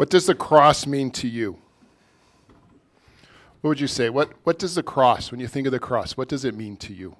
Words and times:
What 0.00 0.08
does 0.08 0.24
the 0.24 0.34
cross 0.34 0.86
mean 0.86 1.10
to 1.10 1.28
you? 1.28 1.58
What 3.60 3.68
would 3.68 3.80
you 3.80 3.86
say? 3.86 4.08
What, 4.08 4.32
what 4.44 4.58
does 4.58 4.74
the 4.74 4.82
cross, 4.82 5.30
when 5.30 5.40
you 5.40 5.46
think 5.46 5.66
of 5.66 5.72
the 5.72 5.78
cross, 5.78 6.16
what 6.16 6.26
does 6.26 6.46
it 6.46 6.54
mean 6.54 6.78
to 6.78 6.94
you? 6.94 7.14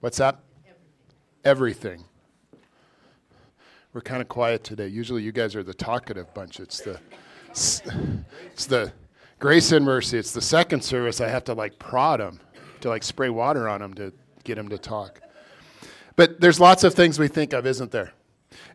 What's 0.00 0.16
that? 0.16 0.40
Everything. 1.44 2.04
We're 3.92 4.00
kind 4.00 4.22
of 4.22 4.30
quiet 4.30 4.64
today. 4.64 4.88
Usually 4.88 5.22
you 5.22 5.30
guys 5.30 5.54
are 5.54 5.62
the 5.62 5.74
talkative 5.74 6.32
bunch. 6.32 6.58
It's 6.58 6.80
the 6.80 6.98
it's 7.50 8.64
the 8.64 8.90
grace 9.38 9.72
and 9.72 9.84
mercy. 9.84 10.16
It's 10.16 10.32
the 10.32 10.40
second 10.40 10.82
service 10.82 11.20
I 11.20 11.28
have 11.28 11.44
to 11.44 11.52
like 11.52 11.78
prod 11.78 12.20
them, 12.20 12.40
to 12.80 12.88
like 12.88 13.02
spray 13.02 13.28
water 13.28 13.68
on 13.68 13.82
them 13.82 13.92
to 13.92 14.14
get 14.44 14.54
them 14.54 14.70
to 14.70 14.78
talk. 14.78 15.20
But 16.16 16.40
there's 16.40 16.58
lots 16.58 16.82
of 16.82 16.94
things 16.94 17.18
we 17.18 17.28
think 17.28 17.52
of, 17.52 17.66
isn't 17.66 17.90
there? 17.90 18.14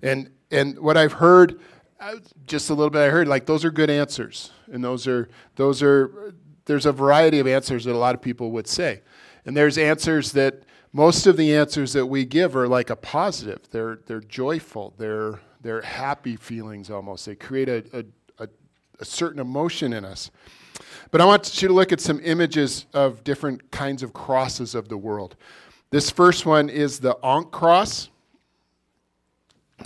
And 0.03 0.29
and 0.53 0.79
what 0.79 0.97
I've 0.97 1.13
heard 1.13 1.59
uh, 1.99 2.15
just 2.45 2.69
a 2.69 2.73
little 2.73 2.89
bit 2.89 3.01
I 3.01 3.09
heard 3.09 3.27
like 3.29 3.45
those 3.45 3.63
are 3.63 3.71
good 3.71 3.89
answers. 3.89 4.51
And 4.71 4.83
those 4.83 5.07
are 5.07 5.29
those 5.55 5.81
are 5.81 6.33
there's 6.65 6.85
a 6.85 6.91
variety 6.91 7.39
of 7.39 7.47
answers 7.47 7.85
that 7.85 7.93
a 7.93 7.97
lot 7.97 8.13
of 8.13 8.21
people 8.21 8.51
would 8.51 8.67
say. 8.67 9.01
And 9.45 9.55
there's 9.55 9.77
answers 9.77 10.33
that 10.33 10.63
most 10.91 11.27
of 11.27 11.37
the 11.37 11.55
answers 11.55 11.93
that 11.93 12.05
we 12.05 12.25
give 12.25 12.55
are 12.55 12.67
like 12.67 12.89
a 12.89 12.95
positive. 12.95 13.59
They're 13.71 13.99
they're 14.05 14.21
joyful. 14.21 14.93
They're 14.97 15.39
they're 15.61 15.81
happy 15.81 16.35
feelings 16.35 16.89
almost. 16.89 17.25
They 17.25 17.35
create 17.35 17.69
a, 17.69 17.85
a, 17.93 18.43
a, 18.43 18.49
a 18.99 19.05
certain 19.05 19.39
emotion 19.39 19.93
in 19.93 20.03
us. 20.03 20.29
But 21.09 21.21
I 21.21 21.25
want 21.25 21.61
you 21.61 21.69
to 21.69 21.73
look 21.73 21.93
at 21.93 22.01
some 22.01 22.19
images 22.21 22.85
of 22.93 23.23
different 23.23 23.71
kinds 23.71 24.03
of 24.03 24.11
crosses 24.11 24.75
of 24.75 24.89
the 24.89 24.97
world. 24.97 25.37
This 25.89 26.09
first 26.09 26.45
one 26.45 26.69
is 26.69 26.99
the 26.99 27.17
Ankh 27.23 27.51
cross. 27.51 28.09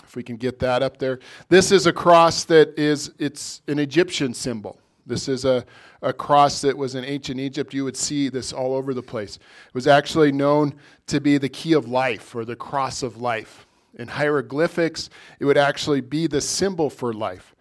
If 0.04 0.16
we 0.16 0.24
can 0.24 0.38
get 0.38 0.60
that 0.60 0.82
up 0.82 0.98
there. 0.98 1.20
This 1.50 1.72
is 1.72 1.86
a 1.86 1.94
cross 1.94 2.44
that 2.46 2.78
is 2.78 3.12
it's 3.20 3.62
an 3.68 3.80
Egyptian 3.80 4.34
symbol. 4.34 4.80
This 5.06 5.30
is 5.30 5.46
a, 5.46 5.66
a 6.02 6.12
cross 6.12 6.62
that 6.62 6.78
was 6.78 6.96
in 6.96 7.06
ancient 7.06 7.40
Egypt. 7.40 7.74
You 7.74 7.86
would 7.86 7.96
see 7.96 8.28
this 8.28 8.52
all 8.52 8.76
over 8.76 8.94
the 8.94 9.02
place. 9.02 9.38
It 9.38 9.74
was 9.74 9.88
actually 9.88 10.34
known 10.34 10.76
to 11.08 11.22
be 11.22 11.38
the 11.38 11.50
key 11.50 11.74
of 11.74 11.88
life 11.88 12.36
or 12.36 12.44
the 12.44 12.58
cross 12.58 13.04
of 13.04 13.22
life. 13.22 13.66
In 13.98 14.10
hieroglyphics, 14.10 15.10
it 15.40 15.46
would 15.46 15.58
actually 15.58 16.02
be 16.02 16.28
the 16.28 16.42
symbol 16.42 16.90
for 16.90 17.14
life. 17.14 17.56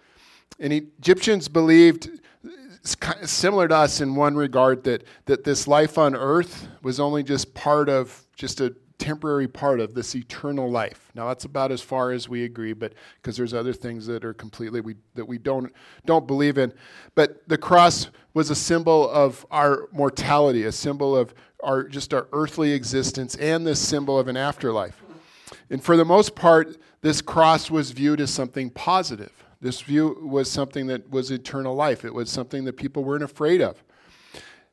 And 0.59 0.73
Egyptians 0.73 1.49
believed, 1.49 2.11
similar 3.23 3.69
to 3.69 3.77
us 3.77 4.01
in 4.01 4.17
one 4.17 4.35
regard, 4.35 4.83
that, 4.85 5.05
that 5.27 5.45
this 5.45 5.69
life 5.69 5.99
on 5.99 6.15
earth 6.17 6.69
was 6.83 6.99
only 6.99 7.23
just 7.23 7.55
part 7.55 7.89
of 7.89 8.27
just 8.35 8.61
a 8.61 8.75
temporary 8.99 9.49
part 9.49 9.81
of 9.81 9.95
this 9.95 10.15
eternal 10.15 10.71
life. 10.71 11.11
Now 11.15 11.29
that's 11.29 11.45
about 11.45 11.71
as 11.71 11.81
far 11.81 12.13
as 12.13 12.29
we 12.29 12.45
agree, 12.45 12.73
but 12.73 12.95
because 13.17 13.37
there's 13.37 13.55
other 13.55 13.73
things 13.73 14.07
that 14.07 14.25
are 14.25 14.35
completely 14.35 14.81
we 14.81 14.97
that 15.15 15.27
we 15.27 15.39
don't 15.39 15.73
don't 16.05 16.27
believe 16.27 16.59
in. 16.59 16.73
But 17.15 17.47
the 17.49 17.59
cross 17.59 18.09
was 18.35 18.51
a 18.51 18.55
symbol 18.55 19.09
of 19.11 19.45
our 19.51 19.89
mortality, 19.93 20.65
a 20.65 20.73
symbol 20.73 21.17
of 21.17 21.35
our 21.63 21.85
just 21.85 22.15
our 22.15 22.29
earthly 22.33 22.73
existence, 22.73 23.35
and 23.37 23.67
this 23.67 23.81
symbol 23.81 24.19
of 24.19 24.29
an 24.29 24.37
afterlife. 24.37 25.03
And 25.71 25.83
for 25.83 25.97
the 25.97 26.05
most 26.05 26.35
part, 26.35 26.77
this 27.03 27.21
cross 27.21 27.71
was 27.71 27.91
viewed 27.91 28.21
as 28.21 28.33
something 28.33 28.71
positive. 28.71 29.33
This 29.61 29.81
view 29.81 30.19
was 30.23 30.51
something 30.51 30.87
that 30.89 31.11
was 31.11 31.31
eternal 31.31 31.75
life. 31.75 32.05
It 32.05 32.15
was 32.15 32.31
something 32.31 32.65
that 32.65 32.75
people 32.75 33.05
weren't 33.05 33.25
afraid 33.25 33.61
of. 33.61 33.83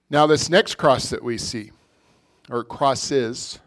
Now, 0.09 0.27
this 0.27 0.49
next 0.49 0.75
cross 0.75 1.09
that 1.09 1.23
we 1.23 1.37
see, 1.37 1.71
or 2.49 2.63
crosses, 2.63 3.59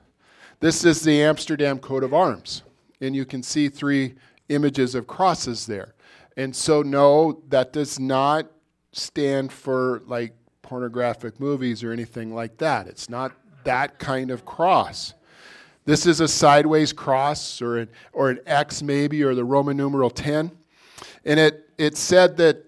this 0.61 0.85
is 0.85 1.03
the 1.03 1.23
Amsterdam 1.23 1.79
coat 1.79 2.03
of 2.03 2.15
arms. 2.15 2.63
And 3.01 3.15
you 3.15 3.25
can 3.25 3.43
see 3.43 3.69
three 3.69 4.15
images 4.49 4.95
of 4.95 5.07
crosses 5.07 5.67
there. 5.67 5.95
And 6.37 6.55
so, 6.55 6.83
no, 6.83 7.43
that 7.49 7.73
does 7.73 7.99
not 7.99 8.51
stand 8.93 9.53
for 9.53 10.03
like 10.07 10.35
pornographic 10.63 11.39
movies 11.39 11.85
or 11.85 11.93
anything 11.93 12.35
like 12.35 12.59
that. 12.59 12.87
It's 12.87 13.09
not 13.09 13.33
that 13.65 13.99
kind 13.99 14.31
of 14.31 14.45
cross. 14.45 15.15
This 15.85 16.07
is 16.07 16.21
a 16.21 16.29
sideways 16.29 16.93
cross 16.93 17.63
or 17.63 17.79
an, 17.79 17.89
or 18.13 18.31
an 18.31 18.41
X 18.47 18.83
maybe 18.83 19.23
or 19.23 19.35
the 19.35 19.45
Roman 19.45 19.77
numeral 19.77 20.11
10. 20.11 20.51
And 21.25 21.41
it, 21.41 21.71
it 21.79 21.97
said 21.97 22.37
that 22.39 22.65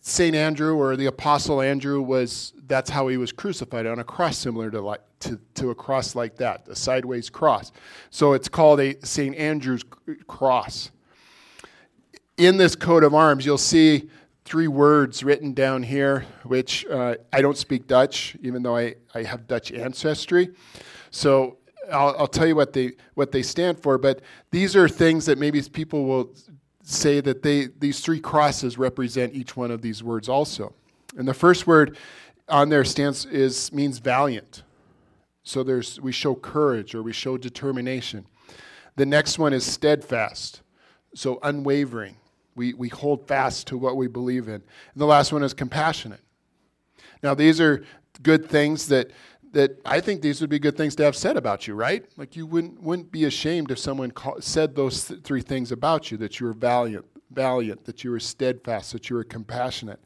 St. 0.00 0.34
Andrew 0.34 0.76
or 0.76 0.96
the 0.96 1.06
Apostle 1.06 1.60
Andrew 1.60 2.02
was, 2.02 2.52
that's 2.68 2.90
how 2.90 3.08
he 3.08 3.16
was 3.16 3.32
crucified 3.32 3.86
on 3.86 3.98
a 3.98 4.04
cross 4.04 4.38
similar 4.38 4.70
to, 4.70 4.80
like, 4.80 5.00
to, 5.20 5.40
to 5.54 5.70
a 5.70 5.74
cross 5.74 6.14
like 6.14 6.36
that, 6.36 6.68
a 6.68 6.76
sideways 6.76 7.30
cross. 7.30 7.72
So 8.10 8.34
it's 8.34 8.48
called 8.48 8.80
a 8.80 8.94
St. 9.04 9.34
Andrew's 9.36 9.84
cross. 10.26 10.90
In 12.36 12.56
this 12.56 12.76
coat 12.76 13.02
of 13.02 13.14
arms, 13.14 13.44
you'll 13.44 13.58
see 13.58 14.08
three 14.44 14.68
words 14.68 15.24
written 15.24 15.52
down 15.52 15.82
here, 15.82 16.24
which 16.44 16.86
uh, 16.86 17.16
I 17.32 17.42
don't 17.42 17.56
speak 17.56 17.86
Dutch, 17.86 18.36
even 18.40 18.62
though 18.62 18.76
I, 18.76 18.94
I 19.14 19.22
have 19.24 19.46
Dutch 19.46 19.72
ancestry. 19.72 20.50
So 21.10 21.58
I'll, 21.92 22.14
I'll 22.18 22.26
tell 22.28 22.46
you 22.46 22.54
what 22.54 22.72
they, 22.72 22.92
what 23.14 23.32
they 23.32 23.42
stand 23.42 23.80
for, 23.80 23.98
but 23.98 24.22
these 24.50 24.76
are 24.76 24.88
things 24.88 25.26
that 25.26 25.38
maybe 25.38 25.60
people 25.62 26.04
will 26.04 26.34
say 26.82 27.20
that 27.20 27.42
they, 27.42 27.66
these 27.78 28.00
three 28.00 28.20
crosses 28.20 28.78
represent 28.78 29.34
each 29.34 29.56
one 29.56 29.70
of 29.70 29.82
these 29.82 30.02
words 30.02 30.28
also. 30.28 30.72
And 31.16 31.26
the 31.26 31.34
first 31.34 31.66
word 31.66 31.96
on 32.48 32.68
there 32.68 32.84
stands 32.84 33.26
is 33.26 33.72
means 33.72 33.98
valiant. 33.98 34.62
So 35.42 35.62
there's 35.62 36.00
we 36.00 36.12
show 36.12 36.34
courage 36.34 36.94
or 36.94 37.02
we 37.02 37.12
show 37.12 37.36
determination. 37.36 38.26
The 38.96 39.06
next 39.06 39.38
one 39.38 39.52
is 39.52 39.64
steadfast. 39.64 40.62
So 41.14 41.38
unwavering. 41.42 42.16
We, 42.54 42.74
we 42.74 42.88
hold 42.88 43.28
fast 43.28 43.68
to 43.68 43.78
what 43.78 43.96
we 43.96 44.08
believe 44.08 44.48
in. 44.48 44.54
And 44.54 44.62
the 44.96 45.06
last 45.06 45.32
one 45.32 45.44
is 45.44 45.54
compassionate. 45.54 46.20
Now 47.22 47.34
these 47.34 47.60
are 47.60 47.84
good 48.22 48.48
things 48.48 48.88
that 48.88 49.10
that 49.52 49.80
I 49.86 50.00
think 50.00 50.20
these 50.20 50.40
would 50.40 50.50
be 50.50 50.58
good 50.58 50.76
things 50.76 50.94
to 50.96 51.04
have 51.04 51.16
said 51.16 51.36
about 51.36 51.66
you, 51.66 51.74
right? 51.74 52.04
Like 52.16 52.36
you 52.36 52.46
wouldn't 52.46 52.82
wouldn't 52.82 53.10
be 53.10 53.24
ashamed 53.24 53.70
if 53.70 53.78
someone 53.78 54.10
call, 54.10 54.40
said 54.40 54.74
those 54.74 55.08
th- 55.08 55.22
three 55.22 55.40
things 55.40 55.72
about 55.72 56.10
you: 56.10 56.18
that 56.18 56.38
you 56.38 56.46
were 56.46 56.52
valiant, 56.52 57.06
valiant, 57.30 57.84
that 57.84 58.04
you 58.04 58.10
were 58.10 58.20
steadfast, 58.20 58.92
that 58.92 59.08
you 59.08 59.16
were 59.16 59.24
compassionate. 59.24 60.00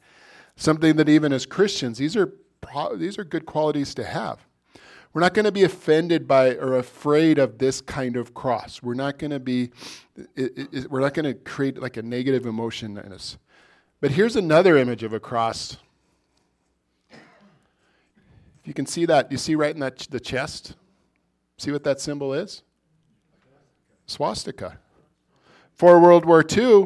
Something 0.55 0.95
that 0.97 1.09
even 1.09 1.33
as 1.33 1.45
Christians, 1.45 1.97
these 1.97 2.15
are 2.15 2.33
pro- 2.61 2.95
these 2.95 3.17
are 3.17 3.23
good 3.23 3.45
qualities 3.45 3.93
to 3.95 4.03
have. 4.03 4.45
We're 5.13 5.21
not 5.21 5.33
going 5.33 5.45
to 5.45 5.51
be 5.51 5.63
offended 5.63 6.27
by 6.27 6.55
or 6.55 6.77
afraid 6.77 7.37
of 7.37 7.59
this 7.59 7.81
kind 7.81 8.15
of 8.15 8.33
cross. 8.33 8.81
We're 8.81 8.95
not 8.95 9.19
going 9.19 9.31
to 9.31 9.39
be. 9.39 9.71
It, 10.35 10.69
it, 10.73 10.91
we're 10.91 11.01
not 11.01 11.13
going 11.13 11.25
to 11.25 11.33
create 11.33 11.81
like 11.81 11.97
a 11.97 12.01
negative 12.01 12.45
emotion 12.45 12.97
in 12.97 13.11
us. 13.11 13.37
But 14.01 14.11
here's 14.11 14.35
another 14.35 14.77
image 14.77 15.03
of 15.03 15.13
a 15.13 15.19
cross 15.19 15.77
if 18.63 18.67
you 18.69 18.73
can 18.73 18.85
see 18.85 19.05
that, 19.07 19.29
you 19.29 19.37
see 19.37 19.55
right 19.55 19.73
in 19.73 19.81
that 19.81 19.97
ch- 19.97 20.07
the 20.07 20.21
chest? 20.21 20.77
See 21.57 21.69
what 21.69 21.83
that 21.83 21.99
symbol 21.99 22.33
is? 22.33 22.63
Swastika. 24.05 24.79
For 25.73 25.99
World 25.99 26.23
War 26.23 26.45
II, 26.49 26.85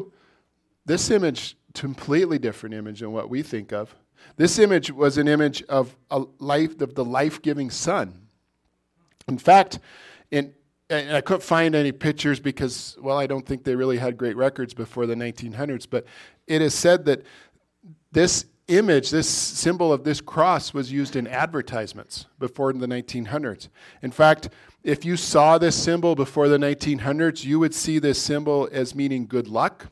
this 0.84 1.08
image, 1.12 1.56
completely 1.80 2.38
different 2.38 2.74
image 2.74 3.00
than 3.00 3.12
what 3.12 3.30
we 3.30 3.42
think 3.42 3.72
of. 3.72 3.94
This 4.36 4.58
image 4.58 4.90
was 4.90 5.18
an 5.18 5.28
image 5.28 5.62
of 5.64 5.96
a 6.10 6.24
life 6.38 6.80
of 6.80 6.94
the 6.94 7.04
life-giving 7.04 7.70
sun. 7.70 8.28
In 9.28 9.38
fact, 9.38 9.78
in 10.30 10.54
and 10.90 11.14
I 11.14 11.20
couldn't 11.20 11.42
find 11.42 11.74
any 11.74 11.92
pictures 11.92 12.40
because, 12.40 12.96
well, 13.00 13.18
I 13.18 13.26
don't 13.26 13.44
think 13.44 13.64
they 13.64 13.74
really 13.74 13.98
had 13.98 14.16
great 14.16 14.36
records 14.36 14.72
before 14.72 15.06
the 15.06 15.14
1900s. 15.14 15.86
But 15.88 16.06
it 16.46 16.62
is 16.62 16.74
said 16.74 17.04
that 17.04 17.24
this 18.10 18.46
image, 18.68 19.10
this 19.10 19.28
symbol 19.28 19.92
of 19.92 20.04
this 20.04 20.20
cross, 20.20 20.72
was 20.72 20.90
used 20.90 21.14
in 21.14 21.26
advertisements 21.26 22.26
before 22.38 22.72
the 22.72 22.86
1900s. 22.86 23.68
In 24.02 24.10
fact, 24.10 24.48
if 24.82 25.04
you 25.04 25.16
saw 25.16 25.58
this 25.58 25.76
symbol 25.76 26.14
before 26.14 26.48
the 26.48 26.58
1900s, 26.58 27.44
you 27.44 27.58
would 27.58 27.74
see 27.74 27.98
this 27.98 28.20
symbol 28.20 28.68
as 28.72 28.94
meaning 28.94 29.26
good 29.26 29.48
luck 29.48 29.88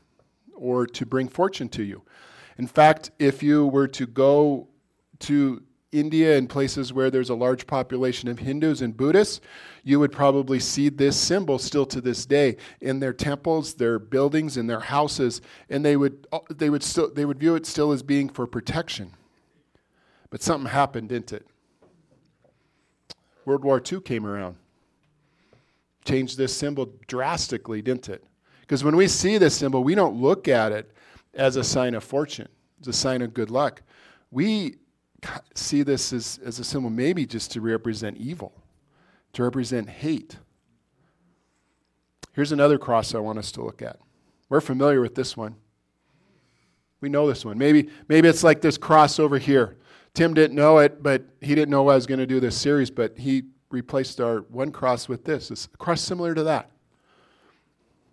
or 0.57 0.85
to 0.85 1.05
bring 1.05 1.27
fortune 1.29 1.69
to 1.69 1.83
you. 1.83 2.03
In 2.57 2.67
fact, 2.67 3.11
if 3.19 3.43
you 3.43 3.67
were 3.67 3.87
to 3.89 4.05
go 4.07 4.67
to 5.19 5.63
India 5.91 6.37
and 6.37 6.49
places 6.49 6.91
where 6.91 7.09
there's 7.09 7.29
a 7.29 7.35
large 7.35 7.65
population 7.65 8.27
of 8.27 8.39
Hindus 8.39 8.81
and 8.81 8.95
Buddhists, 8.95 9.39
you 9.83 9.99
would 9.99 10.11
probably 10.11 10.59
see 10.59 10.89
this 10.89 11.15
symbol 11.15 11.57
still 11.59 11.85
to 11.85 12.01
this 12.01 12.25
day 12.25 12.57
in 12.81 12.99
their 12.99 13.13
temples, 13.13 13.75
their 13.75 13.97
buildings, 13.97 14.57
and 14.57 14.69
their 14.69 14.81
houses, 14.81 15.41
and 15.69 15.85
they 15.85 15.95
would 15.95 16.27
uh, 16.31 16.39
they 16.49 16.69
would 16.69 16.83
still 16.83 17.11
they 17.13 17.25
would 17.25 17.39
view 17.39 17.55
it 17.55 17.65
still 17.65 17.91
as 17.91 18.03
being 18.03 18.27
for 18.27 18.45
protection. 18.45 19.13
But 20.29 20.41
something 20.41 20.69
happened, 20.69 21.09
didn't 21.09 21.31
it? 21.31 21.47
World 23.45 23.63
War 23.63 23.81
II 23.81 24.01
came 24.01 24.25
around. 24.25 24.57
Changed 26.03 26.37
this 26.37 26.55
symbol 26.55 26.93
drastically, 27.07 27.81
didn't 27.81 28.09
it? 28.09 28.23
Because 28.67 28.83
when 28.83 28.97
we 28.97 29.07
see 29.07 29.37
this 29.37 29.55
symbol, 29.55 29.81
we 29.81 29.95
don't 29.95 30.21
look 30.21 30.49
at 30.49 30.73
it 30.73 30.91
as 31.33 31.55
a 31.55 31.63
sign 31.63 31.95
of 31.95 32.03
fortune, 32.03 32.49
as 32.81 32.89
a 32.89 32.93
sign 32.93 33.21
of 33.21 33.33
good 33.33 33.49
luck. 33.49 33.81
We 34.29 34.75
see 35.55 35.83
this 35.83 36.11
as, 36.11 36.37
as 36.43 36.59
a 36.59 36.65
symbol, 36.65 36.89
maybe 36.89 37.25
just 37.25 37.51
to 37.51 37.61
represent 37.61 38.17
evil, 38.17 38.53
to 39.33 39.43
represent 39.43 39.89
hate. 39.89 40.35
Here's 42.33 42.51
another 42.51 42.77
cross 42.77 43.15
I 43.15 43.19
want 43.19 43.39
us 43.39 43.53
to 43.53 43.63
look 43.63 43.81
at 43.81 43.99
We're 44.49 44.59
familiar 44.59 44.99
with 44.99 45.15
this 45.15 45.37
one. 45.37 45.55
We 46.99 47.07
know 47.07 47.25
this 47.25 47.45
one. 47.45 47.57
Maybe, 47.57 47.89
maybe 48.09 48.27
it's 48.27 48.43
like 48.43 48.59
this 48.59 48.77
cross 48.77 49.17
over 49.17 49.37
here. 49.37 49.77
Tim 50.13 50.33
didn't 50.33 50.55
know 50.55 50.79
it, 50.79 51.01
but 51.01 51.23
he 51.39 51.55
didn't 51.55 51.69
know 51.69 51.87
I 51.87 51.95
was 51.95 52.05
going 52.05 52.19
to 52.19 52.25
do 52.25 52.41
this 52.41 52.57
series, 52.57 52.91
but 52.91 53.17
he 53.17 53.43
replaced 53.69 54.19
our 54.19 54.39
one 54.49 54.71
cross 54.71 55.07
with 55.07 55.23
this. 55.23 55.51
It's 55.51 55.69
a 55.73 55.77
cross 55.77 56.01
similar 56.01 56.35
to 56.35 56.43
that. 56.43 56.71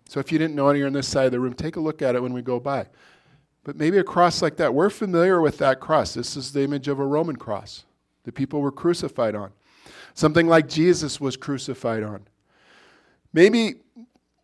So 0.07 0.19
if 0.19 0.31
you 0.31 0.37
didn't 0.37 0.55
know 0.55 0.69
it, 0.69 0.77
you're 0.77 0.87
on 0.87 0.93
this 0.93 1.07
side 1.07 1.25
of 1.25 1.31
the 1.31 1.39
room, 1.39 1.53
take 1.53 1.75
a 1.75 1.79
look 1.79 2.01
at 2.01 2.15
it 2.15 2.21
when 2.21 2.33
we 2.33 2.41
go 2.41 2.59
by. 2.59 2.87
But 3.63 3.75
maybe 3.75 3.97
a 3.97 4.03
cross 4.03 4.41
like 4.41 4.57
that. 4.57 4.73
We're 4.73 4.91
familiar 4.91 5.41
with 5.41 5.57
that 5.57 5.79
cross. 5.79 6.13
This 6.13 6.37
is 6.37 6.53
the 6.53 6.61
image 6.61 6.87
of 6.87 6.99
a 6.99 7.05
Roman 7.05 7.35
cross 7.35 7.85
the 8.25 8.31
people 8.31 8.59
were 8.59 8.71
crucified 8.71 9.35
on. 9.35 9.51
Something 10.13 10.47
like 10.47 10.67
Jesus 10.67 11.21
was 11.21 11.37
crucified 11.37 12.03
on. 12.03 12.27
Maybe 13.33 13.75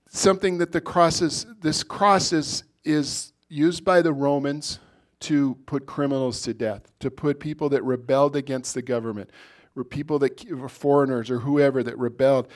something 0.08 0.60
that 0.60 0.72
the 0.72 0.81
cross 0.81 1.22
is, 1.22 1.46
this 1.62 1.84
cross 1.84 2.31
is, 2.31 2.64
is 2.84 3.34
used 3.50 3.84
by 3.84 4.02
the 4.02 4.14
Romans 4.14 4.80
to 5.22 5.56
put 5.66 5.86
criminals 5.86 6.42
to 6.44 6.54
death, 6.54 6.92
to 7.00 7.10
put 7.10 7.40
people 7.40 7.69
that 7.69 7.84
rebelled 7.84 8.36
against 8.36 8.74
the 8.74 8.81
government, 8.81 9.30
or 9.75 9.84
people 9.84 10.19
that 10.19 10.50
were 10.52 10.69
foreigners 10.69 11.30
or 11.30 11.40
whoever 11.40 11.81
that 11.84 11.98
rebelled. 11.98 12.48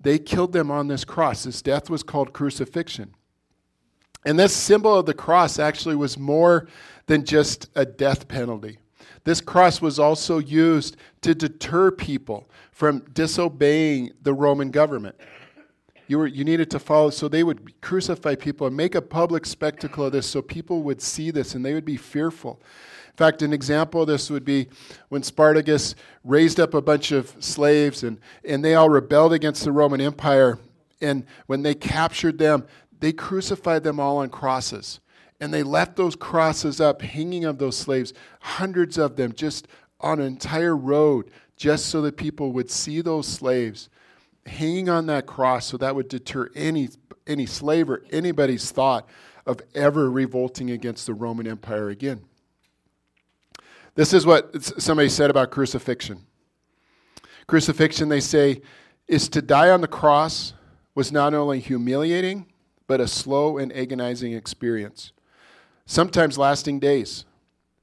They 0.00 0.18
killed 0.18 0.52
them 0.52 0.70
on 0.70 0.88
this 0.88 1.04
cross. 1.04 1.44
This 1.44 1.62
death 1.62 1.88
was 1.88 2.02
called 2.02 2.32
crucifixion. 2.32 3.14
And 4.24 4.38
this 4.38 4.54
symbol 4.54 4.94
of 4.96 5.06
the 5.06 5.14
cross 5.14 5.58
actually 5.58 5.96
was 5.96 6.18
more 6.18 6.68
than 7.06 7.24
just 7.24 7.68
a 7.74 7.84
death 7.84 8.28
penalty. 8.28 8.78
This 9.24 9.40
cross 9.40 9.80
was 9.80 9.98
also 9.98 10.38
used 10.38 10.96
to 11.22 11.34
deter 11.34 11.90
people 11.90 12.48
from 12.72 13.00
disobeying 13.12 14.12
the 14.22 14.34
Roman 14.34 14.70
government. 14.70 15.16
You, 16.06 16.18
were, 16.18 16.26
you 16.26 16.44
needed 16.44 16.70
to 16.72 16.78
follow, 16.78 17.08
so 17.08 17.28
they 17.28 17.42
would 17.42 17.80
crucify 17.80 18.34
people 18.34 18.66
and 18.66 18.76
make 18.76 18.94
a 18.94 19.00
public 19.00 19.46
spectacle 19.46 20.04
of 20.04 20.12
this 20.12 20.26
so 20.26 20.42
people 20.42 20.82
would 20.82 21.00
see 21.00 21.30
this 21.30 21.54
and 21.54 21.64
they 21.64 21.72
would 21.72 21.86
be 21.86 21.96
fearful. 21.96 22.60
In 23.14 23.16
fact, 23.16 23.42
an 23.42 23.52
example 23.52 24.02
of 24.02 24.08
this 24.08 24.28
would 24.28 24.44
be 24.44 24.66
when 25.08 25.22
Spartacus 25.22 25.94
raised 26.24 26.58
up 26.58 26.74
a 26.74 26.82
bunch 26.82 27.12
of 27.12 27.32
slaves 27.38 28.02
and, 28.02 28.18
and 28.44 28.64
they 28.64 28.74
all 28.74 28.90
rebelled 28.90 29.32
against 29.32 29.62
the 29.62 29.70
Roman 29.70 30.00
Empire. 30.00 30.58
And 31.00 31.24
when 31.46 31.62
they 31.62 31.76
captured 31.76 32.38
them, 32.38 32.66
they 32.98 33.12
crucified 33.12 33.84
them 33.84 34.00
all 34.00 34.16
on 34.16 34.30
crosses. 34.30 34.98
And 35.40 35.54
they 35.54 35.62
left 35.62 35.94
those 35.94 36.16
crosses 36.16 36.80
up, 36.80 37.02
hanging 37.02 37.44
of 37.44 37.58
those 37.58 37.76
slaves, 37.76 38.12
hundreds 38.40 38.98
of 38.98 39.14
them, 39.14 39.32
just 39.32 39.68
on 40.00 40.18
an 40.18 40.26
entire 40.26 40.76
road, 40.76 41.30
just 41.56 41.86
so 41.86 42.02
that 42.02 42.16
people 42.16 42.50
would 42.50 42.68
see 42.68 43.00
those 43.00 43.28
slaves 43.28 43.90
hanging 44.44 44.88
on 44.88 45.06
that 45.06 45.26
cross, 45.26 45.66
so 45.66 45.76
that 45.76 45.94
would 45.94 46.08
deter 46.08 46.50
any, 46.56 46.88
any 47.28 47.46
slave 47.46 47.88
or 47.88 48.02
anybody's 48.10 48.72
thought 48.72 49.08
of 49.46 49.60
ever 49.72 50.10
revolting 50.10 50.72
against 50.72 51.06
the 51.06 51.14
Roman 51.14 51.46
Empire 51.46 51.90
again. 51.90 52.20
This 53.94 54.12
is 54.12 54.26
what 54.26 54.80
somebody 54.80 55.08
said 55.08 55.30
about 55.30 55.50
crucifixion. 55.50 56.26
Crucifixion, 57.46 58.08
they 58.08 58.20
say, 58.20 58.60
is 59.06 59.28
to 59.28 59.42
die 59.42 59.70
on 59.70 59.80
the 59.80 59.88
cross 59.88 60.54
was 60.94 61.12
not 61.12 61.34
only 61.34 61.60
humiliating, 61.60 62.46
but 62.86 63.00
a 63.00 63.08
slow 63.08 63.58
and 63.58 63.72
agonizing 63.72 64.32
experience, 64.32 65.12
sometimes 65.86 66.38
lasting 66.38 66.80
days. 66.80 67.24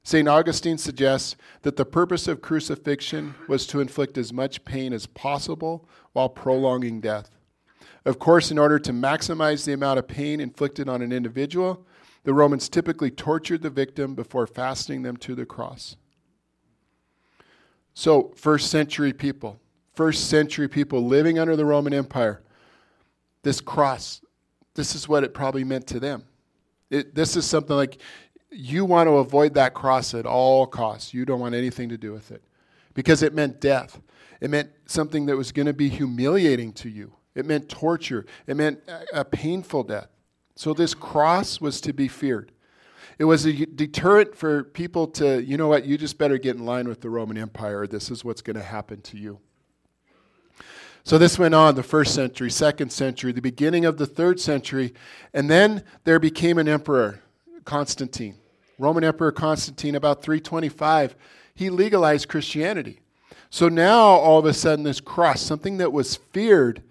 St. 0.04 0.28
Augustine 0.28 0.78
suggests 0.78 1.36
that 1.62 1.76
the 1.76 1.86
purpose 1.86 2.28
of 2.28 2.42
crucifixion 2.42 3.36
was 3.48 3.68
to 3.68 3.82
inflict 3.82 4.18
as 4.18 4.34
much 4.34 4.66
pain 4.66 4.94
as 4.94 5.06
possible 5.06 5.88
while 6.14 6.30
prolonging 6.30 7.00
death. 7.00 7.30
Of 8.04 8.18
course, 8.18 8.50
in 8.50 8.58
order 8.58 8.80
to 8.80 8.92
maximize 8.92 9.64
the 9.64 9.74
amount 9.74 10.00
of 10.00 10.08
pain 10.08 10.40
inflicted 10.40 10.90
on 10.90 11.04
an 11.04 11.12
individual, 11.12 11.86
the 12.24 12.34
Romans 12.34 12.68
typically 12.68 13.12
tortured 13.12 13.62
the 13.62 13.70
victim 13.70 14.16
before 14.16 14.48
fastening 14.48 15.04
them 15.04 15.18
to 15.18 15.36
the 15.36 15.46
cross. 15.46 15.98
So, 17.94 18.32
first 18.36 18.72
century 18.72 19.14
people, 19.14 19.60
first 19.94 20.30
century 20.30 20.68
people 20.68 21.06
living 21.06 21.40
under 21.40 21.56
the 21.56 21.66
Roman 21.66 21.94
Empire, 21.94 22.42
this 23.44 23.60
cross, 23.60 24.22
this 24.76 24.96
is 24.96 25.08
what 25.08 25.24
it 25.24 25.34
probably 25.34 25.64
meant 25.64 25.88
to 25.88 26.00
them. 26.00 26.24
It, 26.90 27.16
this 27.16 27.36
is 27.36 27.46
something 27.46 27.76
like 27.76 27.98
you 28.52 28.86
want 28.86 29.08
to 29.08 29.14
avoid 29.14 29.54
that 29.56 29.74
cross 29.74 30.14
at 30.14 30.26
all 30.26 30.68
costs. 30.68 31.14
You 31.14 31.26
don't 31.26 31.40
want 31.40 31.56
anything 31.56 31.90
to 31.90 31.98
do 31.98 32.12
with 32.12 32.32
it 32.32 32.44
because 32.94 33.24
it 33.24 33.34
meant 33.34 33.62
death. 33.62 34.00
It 34.42 34.50
meant 34.50 34.70
something 34.86 35.26
that 35.28 35.38
was 35.38 35.52
going 35.52 35.68
to 35.68 35.74
be 35.74 35.90
humiliating 35.90 36.74
to 36.74 36.90
you. 36.90 37.14
It 37.36 37.46
meant 37.46 37.70
torture. 37.70 38.26
It 38.48 38.58
meant 38.58 38.82
a, 38.88 39.22
a 39.22 39.26
painful 39.26 39.84
death. 39.84 40.08
So 40.56 40.74
this 40.74 40.94
cross 40.94 41.62
was 41.62 41.80
to 41.82 41.94
be 41.94 42.08
feared. 42.08 42.52
It 43.22 43.26
was 43.26 43.46
a 43.46 43.54
deterrent 43.54 44.36
for 44.36 44.64
people 44.64 45.06
to, 45.10 45.44
you 45.44 45.56
know 45.56 45.68
what, 45.68 45.86
you 45.86 45.96
just 45.96 46.18
better 46.18 46.40
get 46.40 46.56
in 46.56 46.66
line 46.66 46.88
with 46.88 47.02
the 47.02 47.10
Roman 47.12 47.38
Empire, 47.38 47.86
this 47.86 48.10
is 48.10 48.26
what's 48.26 48.42
going 48.42 48.56
to 48.56 48.64
happen 48.64 49.00
to 49.02 49.16
you. 49.16 49.38
So 51.04 51.20
this 51.20 51.38
went 51.38 51.54
on 51.54 51.76
the 51.76 51.84
first 51.84 52.16
century, 52.16 52.50
second 52.50 52.92
century, 52.92 53.32
the 53.32 53.40
beginning 53.40 53.86
of 53.86 54.00
the 54.00 54.08
third 54.08 54.40
century, 54.40 54.96
and 55.36 55.52
then 55.52 55.84
there 56.04 56.18
became 56.18 56.58
an 56.58 56.68
emperor, 56.68 57.22
Constantine. 57.64 58.38
Roman 58.80 59.04
Emperor 59.04 59.32
Constantine, 59.32 59.94
about 59.94 60.24
325, 60.24 61.16
he 61.54 61.70
legalized 61.70 62.28
Christianity. 62.28 63.02
So 63.52 63.70
now 63.70 64.00
all 64.00 64.40
of 64.40 64.46
a 64.46 64.54
sudden, 64.56 64.84
this 64.84 65.00
cross, 65.00 65.44
something 65.44 65.78
that 65.78 65.94
was 65.94 66.16
feared, 66.16 66.82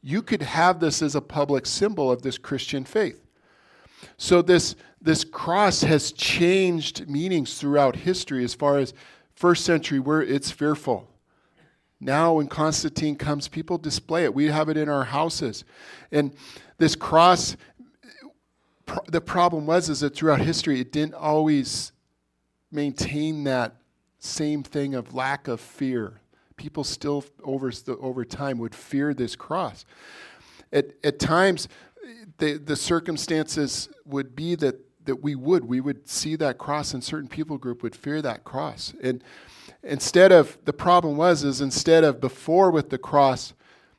you 0.00 0.22
could 0.22 0.40
have 0.40 0.80
this 0.80 1.02
as 1.02 1.14
a 1.14 1.20
public 1.20 1.66
symbol 1.66 2.10
of 2.10 2.22
this 2.22 2.38
Christian 2.38 2.86
faith. 2.86 3.23
So 4.16 4.42
this, 4.42 4.76
this 5.00 5.24
cross 5.24 5.82
has 5.82 6.12
changed 6.12 7.08
meanings 7.08 7.58
throughout 7.58 7.96
history 7.96 8.44
as 8.44 8.54
far 8.54 8.78
as 8.78 8.94
first 9.34 9.64
century 9.64 9.98
where 9.98 10.22
it's 10.22 10.50
fearful 10.50 11.08
now, 12.04 12.34
when 12.34 12.48
Constantine 12.48 13.16
comes, 13.16 13.48
people 13.48 13.78
display 13.78 14.24
it. 14.24 14.34
We 14.34 14.46
have 14.48 14.68
it 14.68 14.76
in 14.76 14.90
our 14.90 15.04
houses. 15.04 15.64
And 16.12 16.34
this 16.76 16.94
cross, 16.94 17.56
the 19.06 19.22
problem 19.22 19.64
was 19.64 19.88
is 19.88 20.00
that 20.00 20.14
throughout 20.14 20.40
history, 20.40 20.80
it 20.80 20.92
didn't 20.92 21.14
always 21.14 21.92
maintain 22.70 23.44
that 23.44 23.76
same 24.18 24.62
thing 24.62 24.94
of 24.94 25.14
lack 25.14 25.48
of 25.48 25.62
fear. 25.62 26.20
People 26.56 26.84
still, 26.84 27.24
over, 27.42 27.72
over 27.98 28.24
time, 28.24 28.58
would 28.58 28.74
fear 28.74 29.14
this 29.14 29.34
cross. 29.34 29.86
At, 30.74 30.88
at 31.02 31.18
times, 31.18 31.68
the, 32.38 32.54
the 32.54 32.76
circumstances 32.76 33.88
would 34.04 34.34
be 34.34 34.54
that, 34.56 34.80
that 35.06 35.16
we 35.16 35.34
would. 35.34 35.64
We 35.64 35.80
would 35.80 36.08
see 36.08 36.36
that 36.36 36.58
cross, 36.58 36.94
and 36.94 37.02
certain 37.02 37.28
people 37.28 37.58
group 37.58 37.82
would 37.82 37.94
fear 37.94 38.20
that 38.22 38.44
cross. 38.44 38.94
And 39.02 39.22
instead 39.84 40.32
of 40.32 40.58
the 40.64 40.72
problem 40.72 41.16
was 41.16 41.44
is 41.44 41.60
instead 41.60 42.04
of 42.04 42.20
before 42.20 42.70
with 42.70 42.90
the 42.90 42.98
cross 42.98 43.52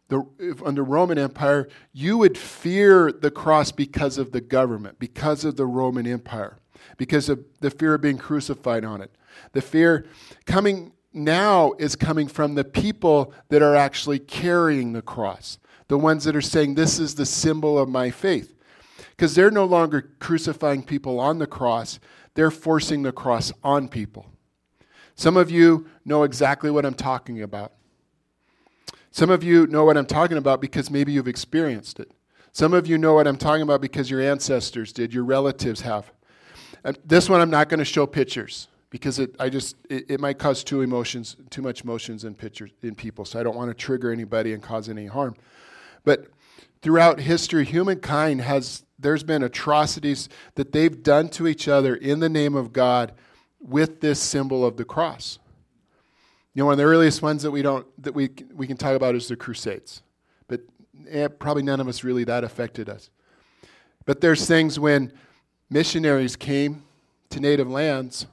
the, 0.07 0.23
under 0.65 0.83
roman 0.83 1.17
empire 1.17 1.67
you 1.93 2.17
would 2.17 2.37
fear 2.37 3.11
the 3.11 3.31
cross 3.31 3.71
because 3.71 4.17
of 4.17 4.31
the 4.31 4.41
government 4.41 4.97
because 4.99 5.45
of 5.45 5.55
the 5.55 5.65
roman 5.65 6.07
empire 6.07 6.57
because 6.97 7.29
of 7.29 7.43
the 7.61 7.69
fear 7.69 7.95
of 7.95 8.01
being 8.01 8.17
crucified 8.17 8.83
on 8.83 9.01
it 9.01 9.11
the 9.53 9.61
fear 9.61 10.05
coming 10.45 10.91
now 11.13 11.73
is 11.79 11.95
coming 11.95 12.27
from 12.27 12.55
the 12.55 12.63
people 12.63 13.33
that 13.49 13.61
are 13.61 13.75
actually 13.75 14.19
carrying 14.19 14.93
the 14.93 15.01
cross 15.01 15.59
the 15.87 15.97
ones 15.97 16.23
that 16.23 16.35
are 16.35 16.41
saying 16.41 16.75
this 16.75 16.99
is 16.99 17.15
the 17.15 17.25
symbol 17.25 17.77
of 17.77 17.87
my 17.89 18.09
faith 18.09 18.53
because 19.11 19.35
they're 19.35 19.51
no 19.51 19.65
longer 19.65 20.13
crucifying 20.19 20.83
people 20.83 21.19
on 21.19 21.39
the 21.39 21.47
cross 21.47 21.99
they're 22.33 22.51
forcing 22.51 23.03
the 23.03 23.11
cross 23.11 23.51
on 23.63 23.87
people 23.87 24.27
some 25.15 25.37
of 25.37 25.49
you 25.49 25.87
know 26.03 26.23
exactly 26.23 26.69
what 26.69 26.85
I'm 26.85 26.93
talking 26.93 27.41
about. 27.41 27.71
Some 29.11 29.29
of 29.29 29.43
you 29.43 29.65
know 29.67 29.85
what 29.85 29.97
I'm 29.97 30.05
talking 30.05 30.37
about 30.37 30.59
because 30.59 30.91
maybe 30.91 31.13
you've 31.13 31.29
experienced 31.29 32.01
it. 32.01 32.11
Some 32.51 32.73
of 32.73 32.85
you 32.85 32.97
know 32.97 33.13
what 33.13 33.27
I'm 33.27 33.37
talking 33.37 33.61
about 33.61 33.81
because 33.81 34.09
your 34.09 34.21
ancestors 34.21 34.91
did, 34.91 35.13
your 35.13 35.23
relatives 35.23 35.81
have. 35.81 36.11
And 36.83 36.97
this 37.05 37.29
one 37.29 37.39
I'm 37.39 37.49
not 37.49 37.69
going 37.69 37.79
to 37.79 37.85
show 37.85 38.05
pictures 38.05 38.67
because 38.89 39.19
it, 39.19 39.33
I 39.39 39.47
just 39.47 39.77
it, 39.89 40.05
it 40.09 40.19
might 40.19 40.37
cause 40.37 40.65
too 40.65 40.81
emotions, 40.81 41.37
too 41.49 41.61
much 41.61 41.83
emotions 41.83 42.25
in 42.25 42.35
pictures 42.35 42.71
in 42.83 42.93
people. 42.93 43.23
So 43.23 43.39
I 43.39 43.43
don't 43.43 43.55
want 43.55 43.69
to 43.69 43.73
trigger 43.73 44.11
anybody 44.11 44.53
and 44.53 44.61
cause 44.61 44.89
any 44.89 45.05
harm. 45.05 45.35
But 46.05 46.27
throughout 46.81 47.19
history, 47.19 47.65
humankind 47.65 48.41
has 48.41 48.83
there's 48.97 49.23
been 49.23 49.43
atrocities 49.43 50.29
that 50.55 50.71
they've 50.71 51.03
done 51.03 51.27
to 51.29 51.47
each 51.47 51.67
other 51.67 51.95
in 51.95 52.21
the 52.21 52.29
name 52.29 52.55
of 52.55 52.71
God 52.71 53.11
with 53.59 53.99
this 53.99 54.21
symbol 54.21 54.65
of 54.65 54.77
the 54.77 54.85
cross. 54.85 55.37
You 56.53 56.61
know, 56.61 56.67
one 56.67 56.73
of 56.73 56.77
the 56.77 56.85
earliest 56.85 57.21
ones 57.21 57.43
that 57.43 57.51
we 57.51 57.61
don't 57.61 57.85
that 58.01 58.13
we 58.13 58.29
we 58.53 58.67
can 58.67 58.77
talk 58.77 58.95
about 58.95 59.15
is 59.15 59.27
the 59.27 59.35
Crusades, 59.35 60.01
but 60.47 60.61
eh, 61.09 61.27
probably 61.27 61.63
none 61.63 61.81
of 61.81 61.87
us 61.89 62.03
really 62.03 62.23
that 62.23 62.45
affected 62.45 62.87
us. 62.87 63.09
But 64.05 64.21
there's 64.21 64.47
things 64.47 64.79
when 64.79 65.11
missionaries 65.69 66.35
came 66.35 66.83
to 67.31 67.39
native 67.39 67.69
lands 67.69 68.27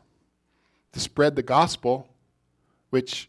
to 0.92 1.00
spread 1.00 1.34
the 1.34 1.42
gospel, 1.42 2.08
which 2.90 3.28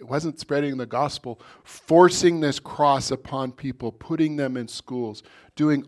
it 0.00 0.08
wasn't 0.08 0.40
spreading 0.40 0.78
the 0.78 0.86
gospel, 0.86 1.40
forcing 1.62 2.40
this 2.40 2.58
cross 2.58 3.10
upon 3.10 3.52
people, 3.52 3.92
putting 3.92 4.36
them 4.36 4.56
in 4.56 4.66
schools, 4.66 5.22
doing 5.54 5.86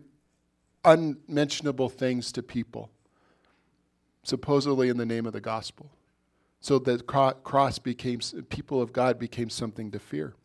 unmentionable 0.85 1.89
things 1.89 2.31
to 2.33 2.43
people, 2.43 2.91
supposedly 4.21 4.89
in 4.89 4.97
the 4.97 5.05
name 5.05 5.25
of 5.25 5.33
the 5.33 5.41
gospel. 5.41 5.89
So 6.59 6.77
the 6.77 6.99
cross 6.99 7.79
became, 7.79 8.19
people 8.49 8.81
of 8.81 8.93
God 8.93 9.17
became 9.17 9.49
something 9.49 9.89
to 9.91 9.99
fear. 9.99 10.35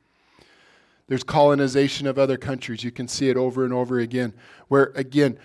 There's 1.06 1.22
colonization 1.22 2.06
of 2.06 2.18
other 2.18 2.36
countries. 2.36 2.82
You 2.82 2.90
can 2.90 3.06
see 3.06 3.28
it 3.28 3.36
over 3.36 3.64
and 3.64 3.72
over 3.72 3.98
again, 3.98 4.32
where 4.68 4.92
again, 4.94 5.38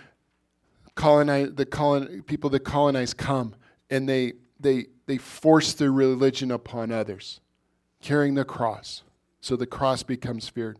colonize, 0.96 1.53
the 1.53 1.65
colon, 1.65 2.24
people 2.24 2.50
that 2.51 2.62
colonize 2.62 3.13
come 3.13 3.56
and 3.89 4.08
they, 4.08 4.34
they, 4.60 4.88
they 5.08 5.18
force 5.18 5.74
their 5.74 5.92
religion 5.92 6.51
upon 6.51 6.92
others, 6.92 7.42
carrying 8.03 8.36
the 8.36 8.45
cross. 8.45 9.01
So 9.41 9.55
the 9.55 9.65
cross 9.65 10.03
becomes 10.03 10.48
feared. 10.48 10.77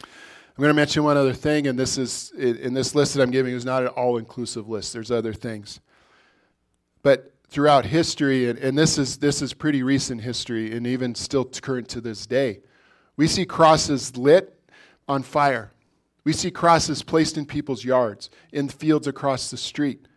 I'm 0.00 0.62
going 0.62 0.70
to 0.70 0.74
mention 0.74 1.04
one 1.04 1.18
other 1.18 1.34
thing, 1.34 1.66
and 1.66 1.78
this 1.78 1.98
is 1.98 2.32
in 2.32 2.72
this 2.72 2.94
list 2.94 3.12
that 3.14 3.22
I'm 3.22 3.30
giving 3.30 3.52
is 3.52 3.66
not 3.66 3.82
an 3.82 3.88
all-inclusive 3.88 4.66
list. 4.68 4.94
There's 4.94 5.10
other 5.10 5.34
things, 5.34 5.80
but 7.02 7.34
throughout 7.50 7.84
history, 7.84 8.48
and, 8.48 8.58
and 8.58 8.78
this 8.78 8.96
is 8.96 9.18
this 9.18 9.42
is 9.42 9.52
pretty 9.52 9.82
recent 9.82 10.22
history, 10.22 10.74
and 10.74 10.86
even 10.86 11.14
still 11.14 11.44
current 11.44 11.90
to 11.90 12.00
this 12.00 12.26
day, 12.26 12.60
we 13.16 13.26
see 13.26 13.44
crosses 13.44 14.16
lit 14.16 14.58
on 15.06 15.22
fire. 15.22 15.72
We 16.24 16.32
see 16.32 16.50
crosses 16.50 17.02
placed 17.02 17.36
in 17.36 17.44
people's 17.44 17.84
yards, 17.84 18.30
in 18.50 18.68
fields 18.68 19.06
across 19.06 19.50
the 19.50 19.56
street. 19.58 20.08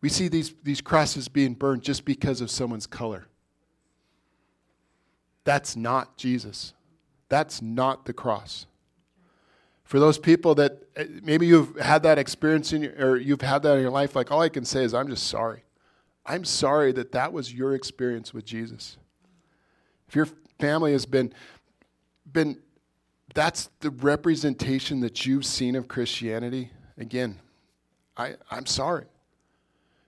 We 0.00 0.08
see 0.08 0.28
these, 0.28 0.54
these 0.64 0.80
crosses 0.80 1.28
being 1.28 1.54
burned 1.54 1.82
just 1.82 2.04
because 2.04 2.40
of 2.40 2.50
someone's 2.50 2.86
color. 2.86 3.28
That's 5.44 5.76
not 5.76 6.16
Jesus. 6.16 6.72
That's 7.28 7.62
not 7.62 8.04
the 8.04 8.12
cross. 8.12 8.66
For 9.84 9.98
those 9.98 10.18
people 10.18 10.54
that 10.54 10.82
eh, 10.96 11.06
maybe 11.22 11.46
you've 11.46 11.76
had 11.78 12.02
that 12.04 12.18
experience 12.18 12.72
in 12.72 12.82
your, 12.82 12.92
or 12.98 13.16
you've 13.16 13.40
had 13.40 13.62
that 13.62 13.76
in 13.76 13.82
your 13.82 13.90
life, 13.90 14.16
like 14.16 14.30
all 14.30 14.40
I 14.40 14.48
can 14.48 14.64
say 14.64 14.84
is, 14.84 14.94
I'm 14.94 15.08
just 15.08 15.26
sorry. 15.26 15.64
I'm 16.24 16.44
sorry 16.44 16.92
that 16.92 17.12
that 17.12 17.32
was 17.32 17.52
your 17.52 17.74
experience 17.74 18.32
with 18.32 18.44
Jesus. 18.44 18.96
If 20.08 20.14
your 20.14 20.28
family 20.60 20.92
has 20.92 21.04
been, 21.04 21.32
been 22.30 22.58
that's 23.34 23.70
the 23.80 23.90
representation 23.90 25.00
that 25.00 25.26
you've 25.26 25.44
seen 25.44 25.74
of 25.74 25.88
Christianity, 25.88 26.70
again, 26.96 27.40
I, 28.16 28.34
I'm 28.50 28.66
sorry. 28.66 29.06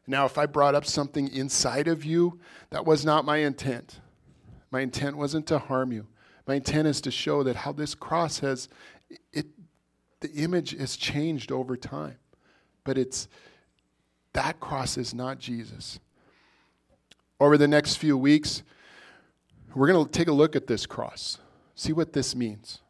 Now, 0.07 0.27
if 0.27 0.37
I 0.37 0.47
brought 0.47 0.75
up 0.75 0.85
something 0.85 1.29
inside 1.29 1.89
of 1.89 2.05
you, 2.05 2.39
that 2.71 2.85
was 2.85 3.05
not 3.05 3.25
my 3.25 3.39
intent. 3.39 4.01
My 4.75 4.81
intent 4.81 5.17
wasn't 5.17 5.47
to 5.47 5.61
harm 5.61 5.93
you. 5.93 6.09
My 6.49 6.57
intent 6.57 6.89
is 6.89 7.01
to 7.03 7.13
show 7.13 7.45
that 7.45 7.55
how 7.55 7.71
this 7.71 7.95
cross 7.95 8.41
has, 8.41 8.69
it, 9.33 9.47
the 10.19 10.33
image 10.33 10.77
has 10.77 10.97
changed 10.97 11.53
over 11.53 11.77
time. 11.77 12.17
But 12.83 12.99
it's, 12.99 13.29
that 14.33 14.59
cross 14.59 14.99
is 14.99 15.15
not 15.15 15.39
Jesus. 15.39 16.01
Over 17.39 17.57
the 17.57 17.69
next 17.69 17.99
few 17.99 18.19
weeks, 18.19 18.65
we're 19.77 19.87
going 19.87 20.05
to 20.05 20.11
take 20.11 20.27
a 20.27 20.33
look 20.33 20.57
at 20.57 20.67
this 20.67 20.87
cross, 20.87 21.39
see 21.77 21.93
what 21.93 22.13
this 22.13 22.35
means. 22.35 22.81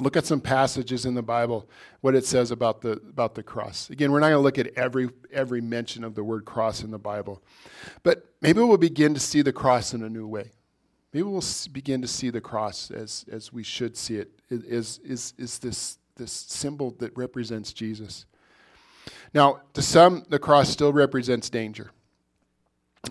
Look 0.00 0.16
at 0.16 0.24
some 0.24 0.40
passages 0.40 1.04
in 1.04 1.12
the 1.12 1.22
Bible, 1.22 1.68
what 2.00 2.14
it 2.14 2.24
says 2.24 2.50
about 2.50 2.80
the, 2.80 2.92
about 2.92 3.34
the 3.34 3.42
cross. 3.42 3.90
Again, 3.90 4.10
we're 4.10 4.20
not 4.20 4.30
going 4.30 4.38
to 4.38 4.42
look 4.42 4.58
at 4.58 4.68
every, 4.68 5.10
every 5.30 5.60
mention 5.60 6.02
of 6.02 6.14
the 6.14 6.24
word 6.24 6.46
cross 6.46 6.82
in 6.82 6.90
the 6.90 6.98
Bible, 6.98 7.42
but 8.02 8.24
maybe 8.40 8.60
we'll 8.60 8.78
begin 8.78 9.12
to 9.12 9.20
see 9.20 9.42
the 9.42 9.52
cross 9.52 9.92
in 9.92 10.02
a 10.02 10.08
new 10.08 10.26
way. 10.26 10.52
Maybe 11.12 11.24
we'll 11.24 11.44
begin 11.72 12.00
to 12.02 12.08
see 12.08 12.30
the 12.30 12.40
cross 12.40 12.90
as, 12.90 13.24
as 13.30 13.52
we 13.52 13.62
should 13.62 13.96
see 13.96 14.16
it, 14.16 14.30
is, 14.50 14.98
is, 15.04 15.34
is 15.38 15.58
this, 15.58 15.98
this 16.16 16.32
symbol 16.32 16.92
that 16.98 17.16
represents 17.16 17.72
Jesus. 17.72 18.26
Now, 19.34 19.60
to 19.74 19.82
some, 19.82 20.24
the 20.28 20.38
cross 20.38 20.70
still 20.70 20.92
represents 20.92 21.50
danger. 21.50 21.90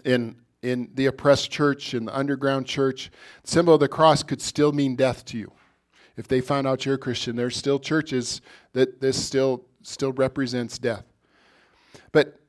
In, 0.06 0.38
in 0.62 0.90
the 0.94 1.08
oppressed 1.08 1.52
church, 1.52 1.94
in 1.94 2.06
the 2.06 2.18
underground 2.18 2.66
church, 2.66 3.12
the 3.44 3.52
symbol 3.52 3.74
of 3.76 3.80
the 3.80 3.88
cross 3.88 4.24
could 4.24 4.42
still 4.42 4.72
mean 4.72 4.96
death 4.96 5.26
to 5.26 5.38
you 5.38 5.52
if 6.18 6.28
they 6.28 6.42
find 6.42 6.68
out 6.68 6.86
you're 6.86 6.96
a 6.96 7.00
Christian, 7.00 7.36
there's 7.36 7.56
still 7.56 7.80
churches 7.80 8.42
that 8.74 9.02
this 9.02 9.22
still 9.22 9.66
still 9.82 10.12
represents 10.14 10.78
death. 10.78 11.04
But 12.12 12.40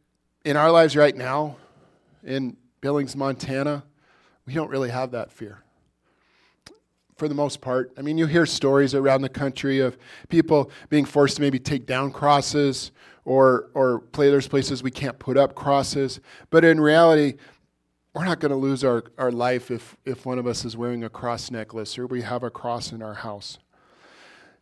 in 0.44 0.56
our 0.56 0.70
lives 0.70 0.96
right 0.96 1.16
now, 1.16 1.56
in 2.22 2.56
Billings, 2.82 3.16
Montana, 3.16 3.84
we 4.46 4.54
don't 4.54 4.70
really 4.70 4.90
have 4.90 5.12
that 5.12 5.32
fear. 5.32 5.62
For 7.16 7.28
the 7.28 7.34
most 7.34 7.60
part, 7.60 7.92
I 7.96 8.02
mean, 8.02 8.18
you 8.18 8.26
hear 8.26 8.46
stories 8.46 8.94
around 8.94 9.22
the 9.22 9.28
country 9.28 9.80
of 9.80 9.96
people 10.28 10.70
being 10.88 11.04
forced 11.04 11.36
to 11.36 11.42
maybe 11.42 11.58
take 11.58 11.86
down 11.86 12.10
crosses 12.10 12.90
or 13.24 13.70
or 13.74 14.00
play 14.00 14.30
there's 14.30 14.48
places 14.48 14.82
we 14.82 14.90
can't 14.90 15.18
put 15.18 15.36
up 15.36 15.54
crosses. 15.54 16.20
But 16.50 16.64
in 16.64 16.80
reality, 16.80 17.34
we're 18.14 18.24
not 18.24 18.40
going 18.40 18.50
to 18.50 18.56
lose 18.56 18.84
our, 18.84 19.04
our 19.16 19.32
life 19.32 19.70
if, 19.70 19.96
if 20.04 20.26
one 20.26 20.38
of 20.38 20.46
us 20.46 20.64
is 20.64 20.76
wearing 20.76 21.02
a 21.02 21.08
cross 21.08 21.50
necklace 21.50 21.98
or 21.98 22.06
we 22.06 22.22
have 22.22 22.42
a 22.42 22.50
cross 22.50 22.92
in 22.92 23.02
our 23.02 23.14
house. 23.14 23.58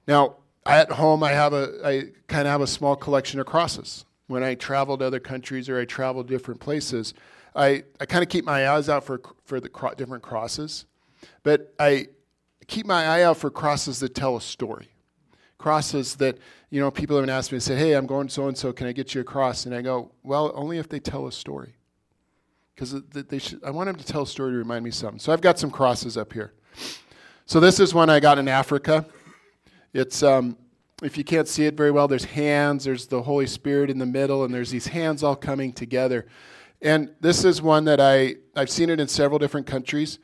Now, 0.07 0.37
at 0.67 0.93
home, 0.93 1.23
I 1.23 1.31
have 1.31 1.53
a 1.53 1.81
I 1.85 2.05
kind 2.29 2.47
of 2.47 2.53
have 2.53 2.61
a 2.61 2.67
small 2.67 2.97
collection 2.97 3.41
of 3.41 3.47
crosses. 3.47 4.05
When 4.27 4.45
I 4.45 4.55
travel 4.55 4.97
to 4.99 5.05
other 5.05 5.19
countries 5.19 5.69
or 5.69 5.81
I 5.81 5.85
travel 5.85 6.23
different 6.23 6.61
places, 6.61 7.15
I, 7.55 7.85
I 8.01 8.07
kind 8.07 8.23
of 8.23 8.29
keep 8.29 8.45
my 8.45 8.71
eyes 8.71 8.89
out 8.89 9.05
for, 9.05 9.21
for 9.45 9.61
the 9.61 9.69
cro- 9.69 9.95
different 9.95 10.23
crosses, 10.23 10.87
but 11.43 11.75
I 11.79 12.07
keep 12.67 12.87
my 12.87 13.05
eye 13.05 13.23
out 13.23 13.37
for 13.37 13.51
crosses 13.51 14.01
that 14.01 14.15
tell 14.15 14.37
a 14.37 14.41
story. 14.41 14.89
Crosses 15.59 16.17
that, 16.17 16.39
you 16.71 16.81
know, 16.81 16.91
people 16.91 17.19
have 17.21 17.29
asked 17.29 17.53
me 17.53 17.57
and 17.57 17.63
said, 17.63 17.79
hey, 17.79 17.93
I'm 17.93 18.07
going 18.07 18.29
so 18.29 18.49
and 18.49 18.57
so, 18.57 18.73
can 18.73 18.87
I 18.87 18.93
get 18.93 19.15
you 19.15 19.21
a 19.21 19.25
cross? 19.25 19.67
And 19.67 19.75
I 19.75 19.83
go, 19.83 20.13
well, 20.23 20.53
only 20.55 20.79
if 20.79 20.89
they 20.89 21.01
tell 21.01 21.27
a 21.27 21.33
story 21.33 21.75
because 22.81 23.03
they 23.13 23.41
I 23.67 23.71
want 23.71 23.89
them 23.89 23.97
to 23.97 24.07
tell 24.07 24.23
a 24.23 24.27
story 24.27 24.53
to 24.53 24.57
remind 24.57 24.85
me 24.85 24.91
something. 24.91 25.19
So 25.19 25.33
I've 25.33 25.43
got 25.43 25.59
some 25.59 25.71
crosses 25.71 26.17
up 26.17 26.33
here. 26.33 26.55
So 27.45 27.61
this 27.61 27.79
is 27.79 27.93
one 27.93 28.09
I 28.09 28.21
got 28.21 28.39
in 28.39 28.49
Africa. 28.49 29.05
It's 29.93 30.23
um, 30.23 30.57
if 31.03 31.19
you 31.19 31.25
can't 31.25 31.47
see 31.47 31.67
it 31.67 31.75
very 31.75 31.91
well, 31.91 32.09
there's 32.09 32.25
hands, 32.25 32.85
there's 32.85 33.07
the 33.07 33.23
Holy 33.23 33.47
Spirit 33.47 33.91
in 33.91 33.99
the 33.99 34.07
middle, 34.07 34.45
and 34.45 34.55
there's 34.55 34.71
these 34.71 34.87
hands 34.87 35.23
all 35.23 35.37
coming 35.37 35.73
together. 35.73 36.27
And 36.83 37.11
this 37.21 37.45
is 37.45 37.61
one 37.61 37.85
that 37.85 38.01
I 38.01 38.37
I've 38.57 38.71
seen 38.71 38.91
it 38.91 39.01
in 39.01 39.09
several 39.09 39.39
different 39.39 39.67
countries 39.67 40.19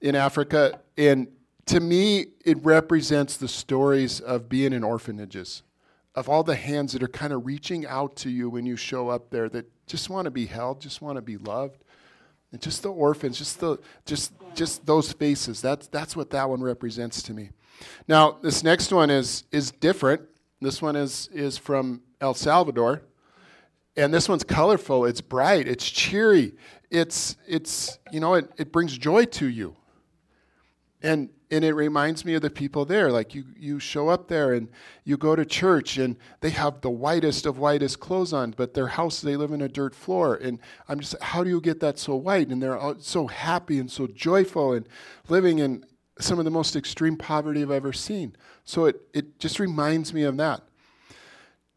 in 0.00 0.14
Africa, 0.14 0.80
and 0.96 1.28
to 1.66 1.78
me, 1.78 2.26
it 2.44 2.58
represents 2.64 3.36
the 3.36 3.46
stories 3.46 4.18
of 4.20 4.48
being 4.48 4.72
in 4.72 4.82
orphanages, 4.82 5.62
of 6.14 6.28
all 6.28 6.42
the 6.42 6.56
hands 6.56 6.94
that 6.94 7.02
are 7.02 7.08
kind 7.08 7.32
of 7.32 7.46
reaching 7.46 7.86
out 7.86 8.16
to 8.16 8.30
you 8.30 8.48
when 8.48 8.66
you 8.66 8.76
show 8.76 9.08
up 9.08 9.30
there 9.30 9.48
that 9.50 9.70
just 9.86 10.10
want 10.10 10.24
to 10.24 10.30
be 10.30 10.46
held, 10.46 10.80
just 10.80 11.02
want 11.02 11.16
to 11.16 11.22
be 11.22 11.36
loved. 11.36 11.84
And 12.52 12.60
just 12.60 12.82
the 12.82 12.90
orphans, 12.90 13.38
just 13.38 13.60
the 13.60 13.78
just 14.04 14.32
just 14.54 14.84
those 14.84 15.12
faces. 15.12 15.60
That's 15.60 15.86
that's 15.86 16.16
what 16.16 16.30
that 16.30 16.48
one 16.48 16.62
represents 16.62 17.22
to 17.22 17.34
me. 17.34 17.50
Now, 18.08 18.38
this 18.42 18.64
next 18.64 18.92
one 18.92 19.10
is 19.10 19.44
is 19.52 19.70
different. 19.70 20.22
This 20.60 20.82
one 20.82 20.96
is 20.96 21.28
is 21.32 21.56
from 21.56 22.02
El 22.20 22.34
Salvador. 22.34 23.02
And 23.96 24.14
this 24.14 24.28
one's 24.28 24.44
colorful, 24.44 25.04
it's 25.04 25.20
bright, 25.20 25.66
it's 25.66 25.88
cheery. 25.88 26.54
It's 26.90 27.36
it's 27.46 27.98
you 28.10 28.20
know, 28.20 28.34
it, 28.34 28.50
it 28.56 28.72
brings 28.72 28.96
joy 28.96 29.24
to 29.26 29.48
you. 29.48 29.76
And 31.02 31.30
and 31.50 31.64
it 31.64 31.74
reminds 31.74 32.24
me 32.24 32.34
of 32.34 32.42
the 32.42 32.50
people 32.50 32.84
there. 32.84 33.10
Like 33.10 33.34
you, 33.34 33.44
you 33.58 33.80
show 33.80 34.08
up 34.08 34.28
there 34.28 34.52
and 34.52 34.68
you 35.04 35.16
go 35.16 35.34
to 35.34 35.44
church 35.44 35.98
and 35.98 36.16
they 36.40 36.50
have 36.50 36.80
the 36.80 36.90
whitest 36.90 37.44
of 37.44 37.58
whitest 37.58 37.98
clothes 37.98 38.32
on, 38.32 38.52
but 38.52 38.74
their 38.74 38.86
house 38.86 39.20
they 39.20 39.36
live 39.36 39.50
in 39.50 39.60
a 39.60 39.68
dirt 39.68 39.94
floor. 39.94 40.36
And 40.36 40.60
I'm 40.88 41.00
just, 41.00 41.20
how 41.20 41.42
do 41.42 41.50
you 41.50 41.60
get 41.60 41.80
that 41.80 41.98
so 41.98 42.14
white? 42.14 42.48
And 42.48 42.62
they're 42.62 42.78
so 43.00 43.26
happy 43.26 43.80
and 43.80 43.90
so 43.90 44.06
joyful 44.06 44.72
and 44.72 44.88
living 45.28 45.58
in 45.58 45.84
some 46.20 46.38
of 46.38 46.44
the 46.44 46.50
most 46.52 46.76
extreme 46.76 47.16
poverty 47.16 47.62
I've 47.62 47.70
ever 47.70 47.92
seen. 47.92 48.36
So 48.64 48.84
it, 48.84 49.00
it 49.12 49.40
just 49.40 49.58
reminds 49.58 50.14
me 50.14 50.22
of 50.22 50.36
that. 50.36 50.62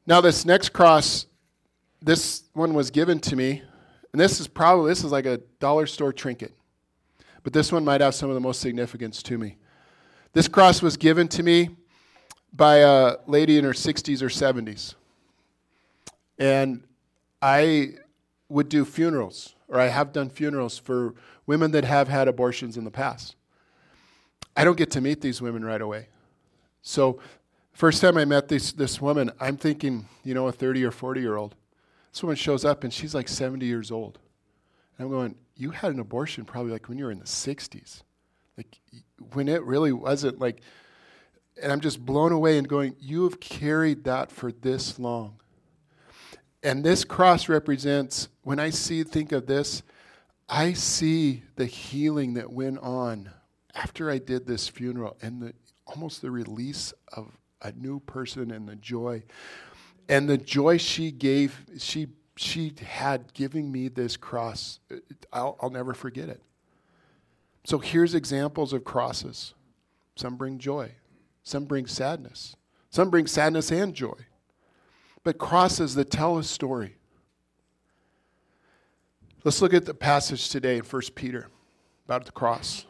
Now 0.06 0.22
this 0.22 0.46
next 0.46 0.70
cross, 0.70 1.26
this 2.04 2.44
one 2.54 2.74
was 2.74 2.92
given 2.92 3.20
to 3.22 3.36
me, 3.36 3.64
and 4.12 4.20
this 4.20 4.40
is 4.40 4.48
probably 4.48 4.92
this 4.92 5.04
is 5.04 5.12
like 5.12 5.26
a 5.26 5.38
dollar 5.60 5.88
store 5.88 6.12
trinket. 6.12 6.54
But 7.44 7.54
this 7.54 7.72
one 7.72 7.84
might 7.84 8.02
have 8.02 8.14
some 8.14 8.30
of 8.30 8.36
the 8.36 8.42
most 8.42 8.62
significance 8.62 9.24
to 9.24 9.38
me. 9.38 9.58
This 10.34 10.48
cross 10.48 10.82
was 10.82 10.98
given 10.98 11.28
to 11.30 11.44
me 11.44 11.70
by 12.54 12.78
a 12.78 13.16
lady 13.26 13.58
in 13.58 13.64
her 13.64 13.74
60s 13.74 14.22
or 14.22 14.30
70s. 14.30 14.96
And 16.38 16.84
I 17.42 17.96
would 18.50 18.70
do 18.70 18.86
funerals, 18.86 19.56
or 19.68 19.80
I 19.80 19.88
have 19.88 20.14
done 20.14 20.30
funerals 20.30 20.78
for 20.78 21.16
women 21.46 21.72
that 21.72 21.84
have 21.84 22.08
had 22.08 22.28
abortions 22.28 22.78
in 22.78 22.84
the 22.84 22.92
past. 22.92 23.36
I 24.56 24.64
don't 24.64 24.78
get 24.78 24.92
to 24.92 25.02
meet 25.02 25.22
these 25.22 25.42
women 25.42 25.66
right 25.66 25.82
away. 25.82 26.08
So, 26.82 27.20
first 27.74 28.02
time 28.02 28.18
I 28.18 28.26
met 28.26 28.48
this, 28.48 28.72
this 28.72 29.02
woman, 29.02 29.32
I'm 29.40 29.58
thinking, 29.58 30.08
you 30.24 30.34
know, 30.34 30.48
a 30.48 30.52
30 30.52 30.84
or 30.84 30.92
40 30.92 31.22
year 31.22 31.36
old. 31.36 31.56
This 32.14 32.24
woman 32.24 32.36
shows 32.36 32.64
up 32.64 32.84
and 32.84 32.94
she's 32.94 33.16
like 33.16 33.28
70 33.28 33.66
years 33.66 33.92
old. 33.92 34.20
And 34.98 35.06
I'm 35.06 35.12
going, 35.12 35.36
You 35.58 35.72
had 35.72 35.92
an 35.92 36.00
abortion 36.00 36.46
probably 36.46 36.72
like 36.72 36.88
when 36.88 36.98
you 36.98 37.06
were 37.06 37.12
in 37.12 37.20
the 37.20 37.26
60s. 37.26 38.04
Like 38.56 38.80
when 39.34 39.50
it 39.50 39.64
really 39.64 39.92
wasn't 39.92 40.40
like 40.40 40.62
and 41.62 41.72
I'm 41.72 41.82
just 41.82 42.04
blown 42.04 42.32
away 42.32 42.58
and 42.58 42.68
going, 42.68 42.96
You 43.00 43.24
have 43.24 43.40
carried 43.40 44.04
that 44.06 44.32
for 44.32 44.52
this 44.52 45.00
long. 45.00 45.40
And 46.62 46.84
this 46.84 47.04
cross 47.04 47.50
represents, 47.50 48.30
when 48.44 48.60
I 48.60 48.70
see, 48.70 49.04
think 49.04 49.32
of 49.32 49.48
this, 49.48 49.84
I 50.48 50.74
see 50.74 51.44
the 51.56 51.66
healing 51.66 52.36
that 52.36 52.52
went 52.52 52.80
on 52.80 53.30
after 53.76 54.10
I 54.10 54.18
did 54.18 54.46
this 54.46 54.68
funeral 54.68 55.18
and 55.22 55.42
the, 55.42 55.54
almost 55.86 56.22
the 56.22 56.32
release 56.32 56.94
of 57.12 57.38
a 57.62 57.72
new 57.74 58.00
person 58.00 58.52
and 58.52 58.68
the 58.68 58.76
joy. 58.76 59.24
And 60.10 60.30
the 60.30 60.38
joy 60.38 60.78
she 60.78 61.12
gave, 61.12 61.66
she, 61.78 62.08
she 62.36 62.74
had 62.86 63.34
giving 63.34 63.72
me 63.72 63.88
this 63.88 64.18
cross, 64.18 64.80
I'll, 65.32 65.58
I'll 65.62 65.70
never 65.70 65.94
forget 65.94 66.30
it. 66.30 66.42
So 67.66 67.80
here's 67.80 68.14
examples 68.14 68.74
of 68.74 68.84
crosses. 68.84 69.54
Some 70.16 70.36
bring 70.36 70.60
joy, 70.60 70.92
some 71.44 71.66
bring 71.66 71.88
sadness, 71.88 72.56
some 72.90 73.10
bring 73.10 73.26
sadness 73.26 73.72
and 73.72 73.94
joy. 73.94 74.18
But 75.24 75.38
crosses 75.38 75.96
that 75.96 76.12
tell 76.12 76.38
a 76.38 76.44
story. 76.44 76.98
Let's 79.44 79.62
look 79.62 79.74
at 79.74 79.86
the 79.86 79.94
passage 79.94 80.50
today 80.50 80.78
in 80.78 80.84
1 80.84 81.02
Peter 81.16 81.48
about 82.06 82.26
the 82.26 82.32
cross. 82.32 82.86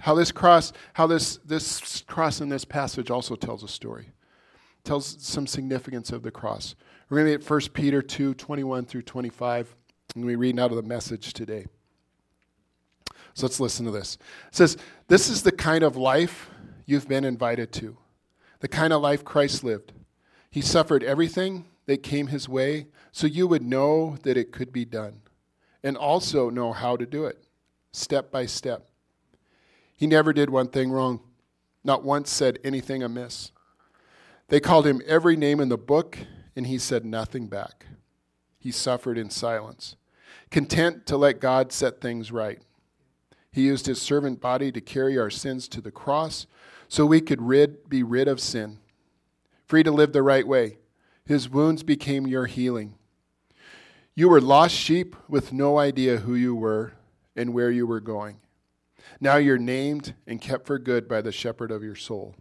How 0.00 0.14
this 0.14 0.32
cross, 0.32 0.72
how 0.94 1.06
this, 1.06 1.36
this 1.38 2.02
cross 2.06 2.40
in 2.40 2.48
this 2.48 2.64
passage 2.64 3.10
also 3.10 3.36
tells 3.36 3.62
a 3.62 3.68
story. 3.68 4.10
Tells 4.84 5.16
some 5.20 5.46
significance 5.46 6.10
of 6.10 6.22
the 6.22 6.30
cross. 6.30 6.74
We're 7.08 7.18
going 7.18 7.32
to 7.32 7.38
be 7.38 7.44
at 7.44 7.50
1 7.50 7.60
Peter 7.72 8.02
2, 8.02 8.34
21 8.34 8.86
through 8.86 9.02
25. 9.02 9.74
And 10.14 10.24
we 10.24 10.36
read 10.36 10.58
out 10.58 10.70
of 10.70 10.76
the 10.76 10.82
message 10.82 11.32
today. 11.32 11.66
So 13.34 13.46
let's 13.46 13.60
listen 13.60 13.86
to 13.86 13.92
this. 13.92 14.18
It 14.48 14.56
says, 14.56 14.76
This 15.08 15.28
is 15.28 15.42
the 15.42 15.52
kind 15.52 15.84
of 15.84 15.96
life 15.96 16.50
you've 16.86 17.08
been 17.08 17.24
invited 17.24 17.72
to, 17.74 17.96
the 18.60 18.68
kind 18.68 18.92
of 18.92 19.02
life 19.02 19.24
Christ 19.24 19.62
lived. 19.62 19.92
He 20.50 20.60
suffered 20.60 21.04
everything 21.04 21.66
that 21.86 22.02
came 22.02 22.28
his 22.28 22.48
way 22.48 22.86
so 23.12 23.26
you 23.26 23.46
would 23.46 23.62
know 23.62 24.16
that 24.22 24.36
it 24.36 24.52
could 24.52 24.72
be 24.72 24.84
done 24.84 25.22
and 25.82 25.96
also 25.96 26.50
know 26.50 26.72
how 26.72 26.96
to 26.96 27.06
do 27.06 27.24
it, 27.24 27.44
step 27.92 28.30
by 28.30 28.46
step. 28.46 28.88
He 29.96 30.06
never 30.06 30.32
did 30.32 30.50
one 30.50 30.68
thing 30.68 30.90
wrong, 30.90 31.20
not 31.84 32.04
once 32.04 32.30
said 32.30 32.58
anything 32.64 33.02
amiss. 33.02 33.52
They 34.50 34.58
called 34.58 34.84
him 34.84 35.00
every 35.06 35.36
name 35.36 35.60
in 35.60 35.68
the 35.68 35.78
book, 35.78 36.18
and 36.56 36.66
he 36.66 36.76
said 36.76 37.04
nothing 37.04 37.46
back. 37.46 37.86
He 38.58 38.72
suffered 38.72 39.16
in 39.16 39.30
silence, 39.30 39.94
content 40.50 41.06
to 41.06 41.16
let 41.16 41.40
God 41.40 41.72
set 41.72 42.00
things 42.00 42.32
right. 42.32 42.60
He 43.52 43.62
used 43.62 43.86
his 43.86 44.02
servant 44.02 44.40
body 44.40 44.72
to 44.72 44.80
carry 44.80 45.16
our 45.16 45.30
sins 45.30 45.68
to 45.68 45.80
the 45.80 45.92
cross 45.92 46.48
so 46.88 47.06
we 47.06 47.20
could 47.20 47.40
rid, 47.40 47.88
be 47.88 48.02
rid 48.02 48.26
of 48.26 48.40
sin, 48.40 48.80
free 49.66 49.84
to 49.84 49.92
live 49.92 50.12
the 50.12 50.22
right 50.22 50.46
way. 50.46 50.78
His 51.24 51.48
wounds 51.48 51.84
became 51.84 52.26
your 52.26 52.46
healing. 52.46 52.96
You 54.16 54.28
were 54.28 54.40
lost 54.40 54.74
sheep 54.74 55.14
with 55.28 55.52
no 55.52 55.78
idea 55.78 56.18
who 56.18 56.34
you 56.34 56.56
were 56.56 56.94
and 57.36 57.54
where 57.54 57.70
you 57.70 57.86
were 57.86 58.00
going. 58.00 58.40
Now 59.20 59.36
you're 59.36 59.58
named 59.58 60.14
and 60.26 60.40
kept 60.40 60.66
for 60.66 60.80
good 60.80 61.06
by 61.06 61.20
the 61.20 61.30
shepherd 61.30 61.70
of 61.70 61.84
your 61.84 61.94
soul. 61.94 62.34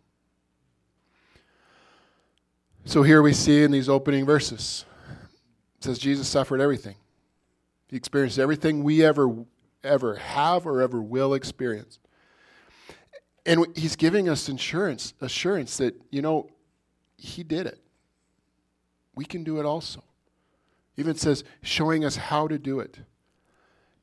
So 2.85 3.03
here 3.03 3.21
we 3.21 3.33
see 3.33 3.63
in 3.63 3.71
these 3.71 3.89
opening 3.89 4.25
verses, 4.25 4.85
it 5.77 5.83
says 5.83 5.99
Jesus 5.99 6.27
suffered 6.27 6.61
everything. 6.61 6.95
He 7.87 7.97
experienced 7.97 8.39
everything 8.39 8.83
we 8.83 9.03
ever 9.03 9.45
ever 9.83 10.15
have 10.15 10.65
or 10.65 10.81
ever 10.81 11.01
will 11.01 11.33
experience. 11.33 11.99
And 13.45 13.65
he's 13.75 13.95
giving 13.95 14.29
us 14.29 14.49
insurance, 14.49 15.13
assurance 15.21 15.77
that, 15.77 15.95
you 16.11 16.21
know, 16.21 16.49
he 17.17 17.43
did 17.43 17.65
it. 17.65 17.79
We 19.15 19.25
can 19.25 19.43
do 19.43 19.59
it 19.59 19.65
also. 19.65 20.03
Even 20.97 21.15
says 21.15 21.43
showing 21.61 22.03
us 22.05 22.15
how 22.15 22.47
to 22.47 22.59
do 22.59 22.79
it. 22.79 22.99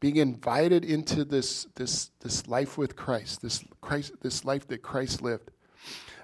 Being 0.00 0.16
invited 0.16 0.84
into 0.84 1.24
this, 1.24 1.66
this, 1.74 2.10
this 2.20 2.46
life 2.46 2.76
with 2.76 2.96
Christ, 2.96 3.42
this 3.42 3.64
Christ, 3.80 4.12
this 4.20 4.44
life 4.44 4.66
that 4.68 4.82
Christ 4.82 5.22
lived. 5.22 5.50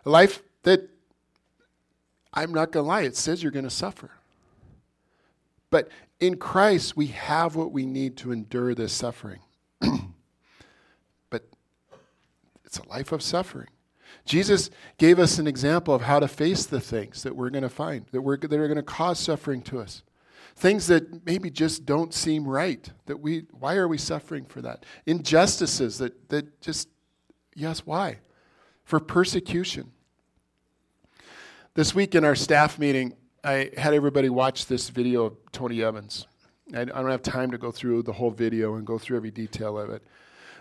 A 0.05 0.11
life 0.11 0.43
that 0.63 0.91
I'm 2.33 2.53
not 2.53 2.73
gonna 2.73 2.87
lie, 2.87 3.03
it 3.03 3.17
says 3.17 3.43
you're 3.43 3.53
gonna 3.53 3.71
suffer. 3.71 4.11
But 5.71 5.89
in 6.21 6.37
Christ, 6.37 6.97
we 6.97 7.09
have 7.09 7.57
what 7.57 7.73
we 7.73 7.87
need 7.87 8.17
to 8.19 8.31
endure 8.31 8.75
this 8.75 8.93
suffering. 8.93 9.41
but 11.31 11.45
it's 12.65 12.79
a 12.79 12.89
life 12.89 13.11
of 13.11 13.23
suffering. 13.23 13.69
Jesus 14.25 14.71
gave 14.99 15.19
us 15.19 15.39
an 15.39 15.47
example 15.47 15.95
of 15.95 16.03
how 16.03 16.21
to 16.21 16.29
face 16.29 16.67
the 16.67 16.81
things 16.81 17.23
that 17.23 17.35
we're 17.35 17.51
going 17.51 17.63
to 17.63 17.69
find, 17.69 18.07
that, 18.13 18.21
we're, 18.21 18.37
that 18.37 18.53
are 18.53 18.69
going 18.69 18.77
to 18.77 18.83
cause 18.83 19.19
suffering 19.19 19.63
to 19.63 19.81
us. 19.81 20.03
Things 20.55 20.87
that 20.89 21.25
maybe 21.25 21.51
just 21.51 21.87
don't 21.87 22.13
seem 22.13 22.47
right. 22.47 22.89
That 23.07 23.21
we, 23.21 23.47
why 23.51 23.77
are 23.77 23.89
we 23.89 23.99
suffering 23.99 24.45
for 24.45 24.61
that? 24.63 24.85
Injustices 25.07 25.99
that, 25.99 26.29
that 26.29 26.61
just, 26.61 26.89
yes, 27.55 27.81
why? 27.87 28.19
For 28.85 29.01
persecution. 29.01 29.91
This 31.75 31.95
week 31.95 32.15
in 32.15 32.23
our 32.23 32.35
staff 32.35 32.79
meeting, 32.79 33.15
I 33.43 33.71
had 33.79 33.95
everybody 33.95 34.29
watch 34.29 34.67
this 34.67 34.91
video 34.91 35.25
of 35.25 35.37
Tony 35.53 35.83
Evans. 35.83 36.27
I, 36.77 36.85
don't 36.85 37.09
have 37.09 37.23
time 37.23 37.51
to 37.51 37.57
go 37.57 37.73
through 37.73 38.03
the 38.03 38.13
whole 38.13 38.31
video 38.31 38.75
and 38.75 38.87
go 38.87 38.99
through 38.99 39.17
every 39.17 39.31
detail 39.31 39.79
of 39.79 39.89
it. 39.89 40.03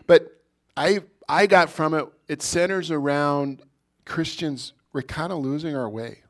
But 0.08 0.42
I, 0.78 1.02
I 1.28 1.48
got 1.48 1.70
from 1.70 1.94
it, 1.96 2.08
it 2.30 2.42
centers 2.42 2.92
around 2.92 3.62
Christians, 4.06 4.72
we're 4.94 5.02
kind 5.02 5.34
of 5.34 5.40
losing 5.40 5.76
our 5.76 5.90
way. 5.90 6.24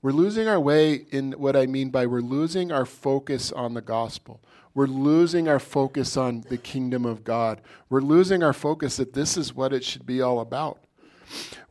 We're 0.00 0.12
losing 0.12 0.46
our 0.46 0.60
way 0.60 0.94
in 1.10 1.32
what 1.32 1.56
I 1.56 1.66
mean 1.66 1.90
by 1.90 2.06
we're 2.06 2.20
losing 2.20 2.70
our 2.70 2.86
focus 2.86 3.50
on 3.50 3.74
the 3.74 3.80
gospel. 3.80 4.40
We're 4.74 4.86
losing 4.86 5.48
our 5.48 5.58
focus 5.58 6.16
on 6.16 6.42
the 6.42 6.58
kingdom 6.58 7.04
of 7.04 7.24
God. 7.24 7.60
We're 7.90 8.00
losing 8.00 8.44
our 8.44 8.52
focus 8.52 8.96
that 8.98 9.14
this 9.14 9.36
is 9.36 9.56
what 9.56 9.72
it 9.72 9.82
should 9.82 10.06
be 10.06 10.22
all 10.22 10.38
about. 10.38 10.84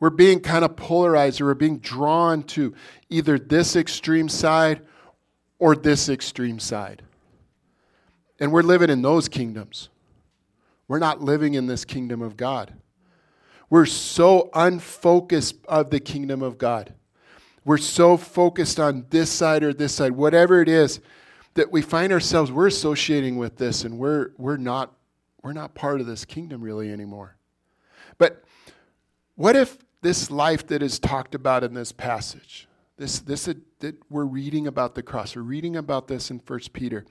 We're 0.00 0.10
being 0.10 0.40
kind 0.40 0.64
of 0.64 0.76
polarized 0.76 1.40
or 1.40 1.46
we're 1.46 1.54
being 1.54 1.78
drawn 1.78 2.42
to 2.44 2.74
either 3.08 3.38
this 3.38 3.76
extreme 3.76 4.28
side 4.28 4.82
or 5.58 5.74
this 5.74 6.08
extreme 6.08 6.58
side. 6.58 7.02
And 8.40 8.52
we're 8.52 8.62
living 8.62 8.90
in 8.90 9.02
those 9.02 9.28
kingdoms. 9.28 9.88
We're 10.86 10.98
not 10.98 11.20
living 11.20 11.54
in 11.54 11.66
this 11.66 11.84
kingdom 11.84 12.22
of 12.22 12.36
God. 12.36 12.74
We're 13.70 13.86
so 13.86 14.50
unfocused 14.54 15.56
of 15.66 15.90
the 15.90 16.00
kingdom 16.00 16.42
of 16.42 16.56
God. 16.56 16.94
We're 17.64 17.76
so 17.76 18.16
focused 18.16 18.80
on 18.80 19.06
this 19.10 19.30
side 19.30 19.62
or 19.62 19.74
this 19.74 19.94
side, 19.94 20.12
whatever 20.12 20.62
it 20.62 20.68
is, 20.68 21.00
that 21.54 21.70
we 21.70 21.82
find 21.82 22.12
ourselves 22.12 22.50
we're 22.50 22.68
associating 22.68 23.36
with 23.36 23.56
this 23.56 23.84
and 23.84 23.98
we're 23.98 24.30
we're 24.38 24.56
not 24.56 24.94
we're 25.42 25.52
not 25.52 25.74
part 25.74 26.00
of 26.00 26.06
this 26.06 26.24
kingdom 26.24 26.62
really 26.62 26.90
anymore. 26.90 27.36
But 28.16 28.44
what 29.38 29.54
if 29.54 29.78
this 30.02 30.32
life 30.32 30.66
that 30.66 30.82
is 30.82 30.98
talked 30.98 31.32
about 31.32 31.62
in 31.62 31.72
this 31.72 31.92
passage, 31.92 32.66
this, 32.96 33.20
this 33.20 33.44
that 33.78 33.94
we're 34.10 34.24
reading 34.24 34.66
about 34.66 34.96
the 34.96 35.02
cross, 35.02 35.36
we're 35.36 35.42
reading 35.42 35.76
about 35.76 36.08
this 36.08 36.28
in 36.28 36.40
First 36.40 36.72
Peter. 36.72 37.04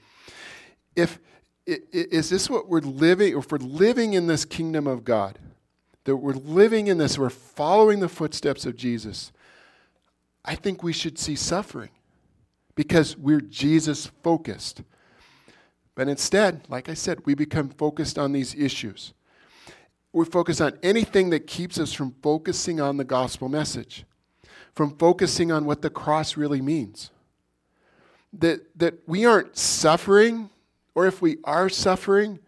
If 0.93 1.19
is 1.65 2.29
this 2.29 2.49
what 2.49 2.67
we're 2.67 2.81
living, 2.81 3.37
if 3.37 3.49
we're 3.49 3.59
living 3.59 4.11
in 4.11 4.27
this 4.27 4.43
kingdom 4.43 4.87
of 4.87 5.05
God, 5.05 5.39
that 6.03 6.17
we're 6.17 6.33
living 6.33 6.87
in 6.87 6.97
this, 6.97 7.17
we're 7.17 7.29
following 7.29 8.01
the 8.01 8.09
footsteps 8.09 8.65
of 8.65 8.75
Jesus, 8.75 9.31
I 10.43 10.55
think 10.55 10.83
we 10.83 10.91
should 10.91 11.17
see 11.17 11.37
suffering 11.37 11.91
because 12.75 13.15
we're 13.15 13.39
Jesus 13.39 14.07
focused. 14.21 14.81
But 15.95 16.09
instead, 16.09 16.65
like 16.67 16.89
I 16.89 16.93
said, 16.93 17.25
we 17.25 17.35
become 17.35 17.69
focused 17.69 18.19
on 18.19 18.33
these 18.33 18.53
issues 18.53 19.13
we 20.17 20.25
focus 20.25 20.59
on 20.59 20.77
anything 20.81 21.29
that 21.29 21.47
keeps 21.47 21.79
us 21.79 21.93
from 21.93 22.15
focusing 22.23 22.81
on 22.81 22.97
the 22.97 23.03
gospel 23.03 23.49
message, 23.49 24.05
from 24.73 24.97
focusing 24.97 25.51
on 25.51 25.65
what 25.65 25.81
the 25.81 25.89
cross 25.89 26.35
really 26.35 26.61
means. 26.61 27.11
That, 28.33 28.61
that 28.77 28.95
we 29.07 29.25
aren't 29.25 29.57
suffering, 29.57 30.49
or 30.95 31.05
if 31.05 31.21
we 31.21 31.37
are 31.43 31.69
suffering, 31.69 32.39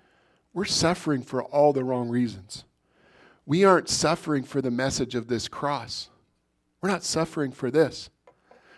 we're 0.54 0.66
suffering 0.66 1.22
for 1.22 1.44
all 1.44 1.72
the 1.72 1.84
wrong 1.84 2.10
reasons. 2.10 2.66
We 3.46 3.64
aren't 3.64 3.90
suffering 3.90 4.44
for 4.44 4.62
the 4.62 4.72
message 4.72 5.16
of 5.16 5.28
this 5.28 5.48
cross. 5.48 6.10
We're 6.82 6.90
not 6.90 7.04
suffering 7.04 7.52
for 7.52 7.72
this. 7.72 8.10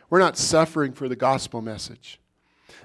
We're 0.10 0.20
not 0.20 0.38
suffering 0.38 0.94
for 0.94 1.08
the 1.08 1.16
gospel 1.16 1.62
message. 1.62 2.20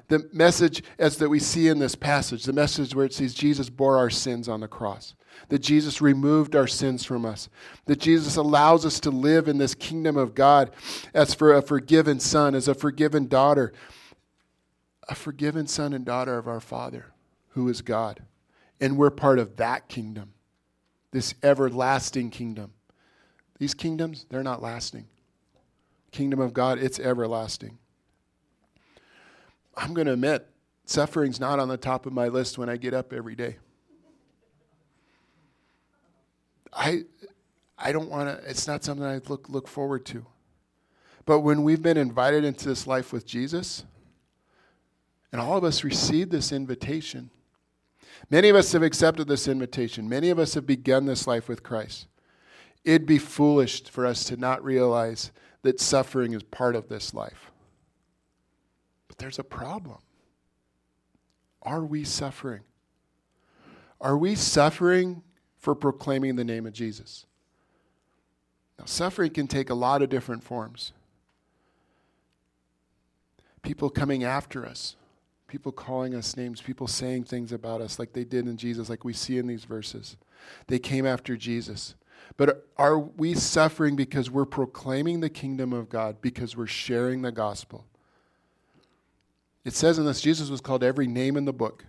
The 0.09 0.29
message, 0.33 0.83
as 0.99 1.17
that 1.19 1.29
we 1.29 1.41
see 1.41 1.69
in 1.69 1.81
this 1.81 1.97
passage, 1.97 2.45
the 2.45 2.53
message 2.53 2.95
where 2.95 3.07
it 3.07 3.13
says 3.13 3.35
Jesus 3.35 3.69
bore 3.69 3.97
our 3.99 4.11
sins 4.11 4.49
on 4.49 4.61
the 4.61 4.69
cross 4.69 5.15
that 5.49 5.61
Jesus 5.61 6.01
removed 6.01 6.57
our 6.57 6.67
sins 6.67 7.05
from 7.05 7.25
us, 7.25 7.49
that 7.87 8.01
Jesus 8.01 8.37
allows 8.37 8.85
us 8.85 9.01
to 9.01 9.11
live 9.11 9.49
in 9.49 9.59
this 9.59 9.75
kingdom 9.75 10.17
of 10.17 10.35
God 10.35 10.71
as 11.15 11.35
for 11.35 11.55
a 11.55 11.63
forgiven 11.63 12.21
son, 12.21 12.55
as 12.55 12.69
a 12.69 12.75
forgiven 12.75 13.29
daughter, 13.29 13.73
a 15.09 15.15
forgiven 15.15 15.67
son 15.67 15.93
and 15.93 16.05
daughter 16.05 16.37
of 16.39 16.49
our 16.49 16.61
Father, 16.61 17.07
who 17.51 17.69
is 17.69 17.83
God. 17.83 18.23
And 18.81 18.97
we're 18.97 19.11
part 19.11 19.39
of 19.39 19.57
that 19.57 19.89
kingdom, 19.89 20.35
this 21.13 21.35
everlasting 21.43 22.31
kingdom 22.31 22.73
these 23.59 23.75
kingdoms, 23.75 24.27
they're 24.29 24.43
not 24.43 24.63
lasting. 24.63 25.07
Kingdom 26.11 26.41
of 26.41 26.53
God, 26.53 26.79
it's 26.79 26.99
everlasting. 26.99 27.79
I'm 29.77 29.95
going 29.95 30.07
to 30.07 30.13
admit, 30.13 30.47
suffering's 30.85 31.41
not 31.41 31.59
on 31.59 31.69
the 31.69 31.77
top 31.77 32.07
of 32.07 32.13
my 32.13 32.29
list 32.29 32.59
when 32.59 32.69
I 32.69 32.77
get 32.77 32.95
up 32.95 33.13
every 33.13 33.35
day. 33.35 33.57
I, 36.73 37.05
I 37.79 37.93
don't 37.93 38.11
want 38.11 38.29
to, 38.29 38.49
it's 38.49 38.67
not 38.67 38.85
something 38.85 39.07
I 39.07 39.21
look, 39.29 39.49
look 39.49 39.69
forward 39.69 40.05
to. 40.07 40.27
But 41.25 41.41
when 41.41 41.63
we've 41.65 41.83
been 41.83 41.97
invited 41.97 42.45
into 42.45 42.69
this 42.69 42.87
life 42.87 43.13
with 43.13 43.27
Jesus, 43.27 43.85
and 45.33 45.41
all 45.41 45.57
of 45.57 45.65
us 45.65 45.85
received 45.85 46.31
this 46.31 46.53
invitation, 46.53 47.31
many 48.31 48.49
of 48.49 48.57
us 48.57 48.73
have 48.73 48.83
accepted 48.83 49.27
this 49.27 49.49
invitation, 49.49 50.09
many 50.09 50.31
of 50.31 50.39
us 50.39 50.55
have 50.55 50.67
begun 50.67 51.07
this 51.07 51.27
life 51.27 51.49
with 51.49 51.63
Christ. 51.63 52.07
It'd 52.85 53.07
be 53.07 53.19
foolish 53.19 53.85
for 53.85 54.07
us 54.07 54.25
to 54.25 54.37
not 54.37 54.65
realize 54.65 55.33
that 55.63 55.81
suffering 55.81 56.33
is 56.33 56.45
part 56.45 56.77
of 56.77 56.89
this 56.89 57.13
life. 57.13 57.51
But 59.09 59.19
there's 59.19 59.41
a 59.41 59.45
problem. 59.45 59.99
Are 61.63 61.85
we 61.85 62.05
suffering? 62.05 62.63
Are 64.01 64.17
we 64.17 64.37
suffering 64.37 65.23
for 65.67 65.75
proclaiming 65.75 66.37
the 66.37 66.45
name 66.45 66.65
of 66.65 66.73
Jesus? 66.73 67.27
Now, 68.79 68.85
suffering 68.85 69.33
can 69.33 69.49
take 69.49 69.69
a 69.69 69.75
lot 69.75 70.01
of 70.01 70.09
different 70.09 70.45
forms. 70.45 70.93
People 73.63 73.91
coming 73.91 74.23
after 74.23 74.65
us, 74.65 74.95
people 75.49 75.73
calling 75.73 76.15
us 76.15 76.37
names, 76.37 76.61
people 76.61 76.87
saying 76.87 77.25
things 77.25 77.51
about 77.51 77.81
us 77.81 77.99
like 77.99 78.13
they 78.13 78.23
did 78.23 78.47
in 78.47 78.57
Jesus, 78.57 78.89
like 78.89 79.05
we 79.05 79.13
see 79.13 79.39
in 79.39 79.49
these 79.49 79.65
verses. 79.65 80.17
They 80.69 80.79
came 80.79 81.05
after 81.05 81.37
Jesus. 81.37 81.97
But 82.37 82.69
are 82.77 82.97
we 82.97 83.35
suffering 83.35 83.97
because 83.97 84.31
we're 84.31 84.45
proclaiming 84.45 85.19
the 85.19 85.29
kingdom 85.29 85.73
of 85.73 85.89
God, 85.89 86.19
because 86.21 86.57
we're 86.57 86.69
sharing 86.69 87.23
the 87.23 87.33
gospel? 87.33 87.85
It 89.65 89.75
says 89.75 89.99
in 89.99 90.05
this 90.05 90.21
Jesus 90.21 90.49
was 90.49 90.61
called 90.61 90.85
every 90.85 91.09
name 91.09 91.37
in 91.37 91.45
the 91.45 91.53
book. 91.53 91.85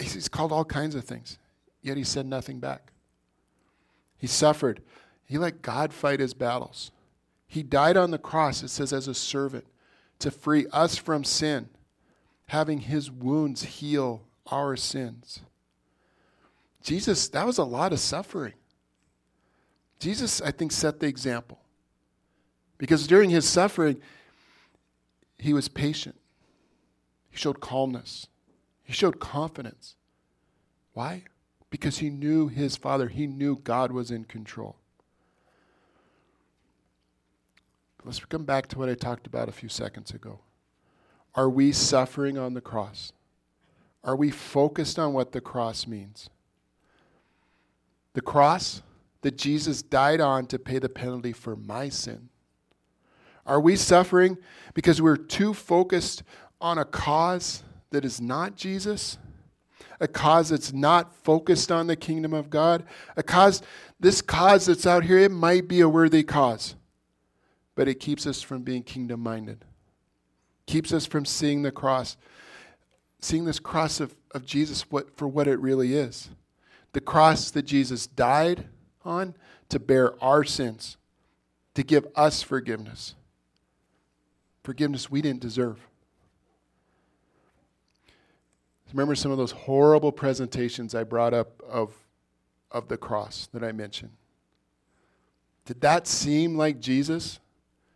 He's 0.00 0.30
called 0.30 0.50
all 0.50 0.64
kinds 0.64 0.94
of 0.94 1.04
things, 1.04 1.36
yet 1.82 1.96
he 1.96 2.04
said 2.04 2.26
nothing 2.26 2.60
back. 2.60 2.92
He 4.18 4.26
suffered. 4.26 4.82
He 5.24 5.38
let 5.38 5.62
God 5.62 5.92
fight 5.92 6.20
his 6.20 6.34
battles. 6.34 6.90
He 7.46 7.62
died 7.62 7.96
on 7.96 8.10
the 8.10 8.18
cross, 8.18 8.62
it 8.62 8.68
says, 8.68 8.92
as 8.92 9.08
a 9.08 9.14
servant 9.14 9.64
to 10.20 10.30
free 10.30 10.66
us 10.72 10.96
from 10.96 11.24
sin, 11.24 11.68
having 12.46 12.80
his 12.80 13.10
wounds 13.10 13.62
heal 13.62 14.22
our 14.46 14.76
sins. 14.76 15.40
Jesus, 16.82 17.28
that 17.28 17.46
was 17.46 17.58
a 17.58 17.64
lot 17.64 17.92
of 17.92 18.00
suffering. 18.00 18.54
Jesus, 19.98 20.40
I 20.40 20.50
think, 20.50 20.72
set 20.72 21.00
the 21.00 21.06
example. 21.06 21.58
Because 22.78 23.06
during 23.06 23.30
his 23.30 23.46
suffering, 23.46 24.00
he 25.38 25.52
was 25.52 25.68
patient. 25.68 26.16
He 27.30 27.36
showed 27.36 27.60
calmness. 27.60 28.26
He 28.82 28.92
showed 28.92 29.20
confidence. 29.20 29.96
Why? 30.94 31.24
Because 31.70 31.98
he 31.98 32.10
knew 32.10 32.48
his 32.48 32.76
Father. 32.76 33.08
He 33.08 33.26
knew 33.26 33.56
God 33.56 33.92
was 33.92 34.10
in 34.10 34.24
control. 34.24 34.76
Let's 38.04 38.18
come 38.20 38.44
back 38.44 38.66
to 38.68 38.78
what 38.78 38.88
I 38.88 38.94
talked 38.94 39.26
about 39.26 39.48
a 39.48 39.52
few 39.52 39.68
seconds 39.68 40.10
ago. 40.10 40.40
Are 41.34 41.48
we 41.48 41.72
suffering 41.72 42.38
on 42.38 42.54
the 42.54 42.60
cross? 42.60 43.12
Are 44.02 44.16
we 44.16 44.30
focused 44.30 44.98
on 44.98 45.12
what 45.12 45.32
the 45.32 45.40
cross 45.40 45.86
means? 45.86 46.30
The 48.14 48.20
cross 48.20 48.82
that 49.20 49.36
Jesus 49.36 49.82
died 49.82 50.20
on 50.20 50.46
to 50.46 50.58
pay 50.58 50.78
the 50.78 50.88
penalty 50.88 51.32
for 51.32 51.54
my 51.54 51.88
sin? 51.88 52.30
Are 53.46 53.60
we 53.60 53.76
suffering 53.76 54.38
because 54.74 55.02
we're 55.02 55.16
too 55.16 55.54
focused 55.54 56.22
on 56.60 56.78
a 56.78 56.84
cause 56.84 57.62
that 57.90 58.04
is 58.04 58.20
not 58.20 58.56
Jesus? 58.56 59.18
A 60.00 60.08
cause 60.08 60.48
that's 60.48 60.72
not 60.72 61.14
focused 61.14 61.70
on 61.70 61.86
the 61.86 61.96
kingdom 61.96 62.32
of 62.32 62.48
God? 62.50 62.84
A 63.16 63.22
cause, 63.22 63.62
this 63.98 64.22
cause 64.22 64.66
that's 64.66 64.86
out 64.86 65.04
here, 65.04 65.18
it 65.18 65.30
might 65.30 65.68
be 65.68 65.80
a 65.80 65.88
worthy 65.88 66.22
cause, 66.22 66.74
but 67.74 67.86
it 67.86 68.00
keeps 68.00 68.26
us 68.26 68.40
from 68.40 68.62
being 68.62 68.82
kingdom 68.82 69.20
minded, 69.20 69.64
keeps 70.66 70.92
us 70.92 71.06
from 71.06 71.24
seeing 71.24 71.62
the 71.62 71.70
cross, 71.70 72.16
seeing 73.20 73.44
this 73.44 73.60
cross 73.60 74.00
of, 74.00 74.16
of 74.30 74.46
Jesus 74.46 74.90
what, 74.90 75.16
for 75.16 75.28
what 75.28 75.46
it 75.46 75.60
really 75.60 75.94
is 75.94 76.30
the 76.92 77.00
cross 77.00 77.50
that 77.50 77.62
Jesus 77.62 78.06
died 78.06 78.66
on 79.04 79.34
to 79.68 79.78
bear 79.78 80.22
our 80.22 80.44
sins, 80.44 80.96
to 81.74 81.82
give 81.82 82.06
us 82.16 82.42
forgiveness. 82.42 83.14
Forgiveness 84.62 85.10
we 85.10 85.22
didn't 85.22 85.40
deserve. 85.40 85.86
Remember 88.92 89.14
some 89.14 89.30
of 89.30 89.38
those 89.38 89.52
horrible 89.52 90.12
presentations 90.12 90.94
I 90.94 91.04
brought 91.04 91.34
up 91.34 91.62
of, 91.68 91.94
of 92.70 92.88
the 92.88 92.96
cross 92.96 93.48
that 93.52 93.62
I 93.62 93.72
mentioned? 93.72 94.12
Did 95.64 95.80
that 95.82 96.06
seem 96.06 96.56
like 96.56 96.80
Jesus? 96.80 97.38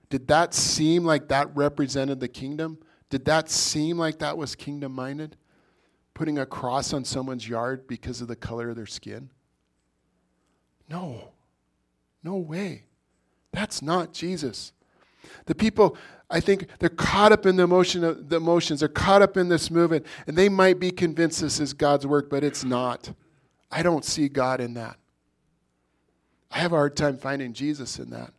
Did 0.09 0.28
that 0.28 0.54
seem 0.54 1.04
like 1.04 1.28
that 1.28 1.54
represented 1.57 2.20
the 2.20 2.28
kingdom? 2.28 2.78
Did 3.11 3.24
that 3.24 3.50
seem 3.50 3.98
like 3.98 4.18
that 4.20 4.37
was 4.37 4.54
kingdom 4.54 4.92
minded? 4.92 5.37
putting 6.14 6.38
a 6.38 6.46
cross 6.46 6.92
on 6.92 7.04
someone's 7.04 7.46
yard 7.46 7.87
because 7.87 8.20
of 8.20 8.28
the 8.28 8.37
color 8.37 8.70
of 8.70 8.76
their 8.76 8.87
skin? 8.87 9.30
No. 10.88 11.33
No 12.22 12.37
way. 12.37 12.85
That's 13.52 13.83
not 13.83 14.12
Jesus. 14.12 14.72
The 15.46 15.54
people, 15.54 15.96
I 16.30 16.40
think 16.40 16.66
they're 16.78 16.88
caught 16.88 17.32
up 17.32 17.46
in 17.46 17.56
the 17.56 17.62
emotion 17.62 18.04
of 18.04 18.28
the 18.28 18.37
emotions, 18.37 18.80
they're 18.80 18.88
caught 18.88 19.22
up 19.22 19.37
in 19.37 19.48
this 19.48 19.70
movement, 19.70 20.06
and 20.26 20.37
they 20.37 20.48
might 20.48 20.78
be 20.78 20.90
convinced 20.90 21.40
this 21.40 21.60
is 21.60 21.72
God's 21.72 22.06
work, 22.06 22.30
but 22.30 22.44
it's 22.44 22.64
not. 22.64 23.12
I 23.70 23.82
don't 23.82 24.04
see 24.04 24.28
God 24.28 24.60
in 24.60 24.74
that. 24.74 24.96
I 26.50 26.58
have 26.58 26.72
a 26.72 26.76
hard 26.76 26.96
time 26.96 27.18
finding 27.18 27.52
Jesus 27.52 27.98
in 27.98 28.10
that. 28.10 28.32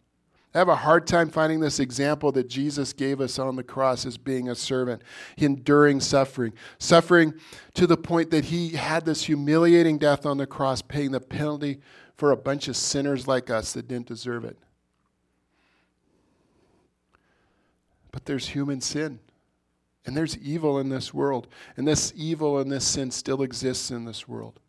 I 0.53 0.59
have 0.59 0.69
a 0.69 0.75
hard 0.75 1.05
time 1.05 1.29
finding 1.29 1.59
this 1.59 1.81
example 1.81 2.31
that 2.31 2.47
Jesus 2.47 2.93
gave 2.93 3.19
us 3.19 3.37
on 3.37 3.57
the 3.57 3.63
cross 3.63 4.05
as 4.05 4.17
being 4.17 4.47
a 4.47 4.55
servant, 4.55 5.01
enduring 5.35 5.99
suffering, 5.99 6.53
suffering 6.79 7.33
to 7.73 7.85
the 7.85 7.97
point 7.97 8.31
that 8.31 8.45
he 8.45 8.69
had 8.69 9.03
this 9.03 9.25
humiliating 9.25 9.97
death 9.97 10.25
on 10.25 10.37
the 10.37 10.47
cross, 10.47 10.81
paying 10.81 11.11
the 11.11 11.19
penalty 11.19 11.81
for 12.15 12.31
a 12.31 12.37
bunch 12.37 12.69
of 12.69 12.77
sinners 12.77 13.27
like 13.27 13.49
us 13.49 13.73
that 13.73 13.89
didn't 13.89 14.07
deserve 14.07 14.45
it. 14.45 14.57
But 18.15 18.23
there's 18.23 18.47
human 18.47 18.79
sin. 18.79 19.19
And 20.05 20.15
there's 20.15 20.37
evil 20.37 20.79
in 20.79 20.87
this 20.87 21.13
world. 21.13 21.49
And 21.75 21.85
this 21.85 22.13
evil 22.15 22.59
and 22.59 22.71
this 22.71 22.87
sin 22.87 23.11
still 23.11 23.41
exists 23.41 23.91
in 23.91 24.05
this 24.05 24.25
world. 24.25 24.61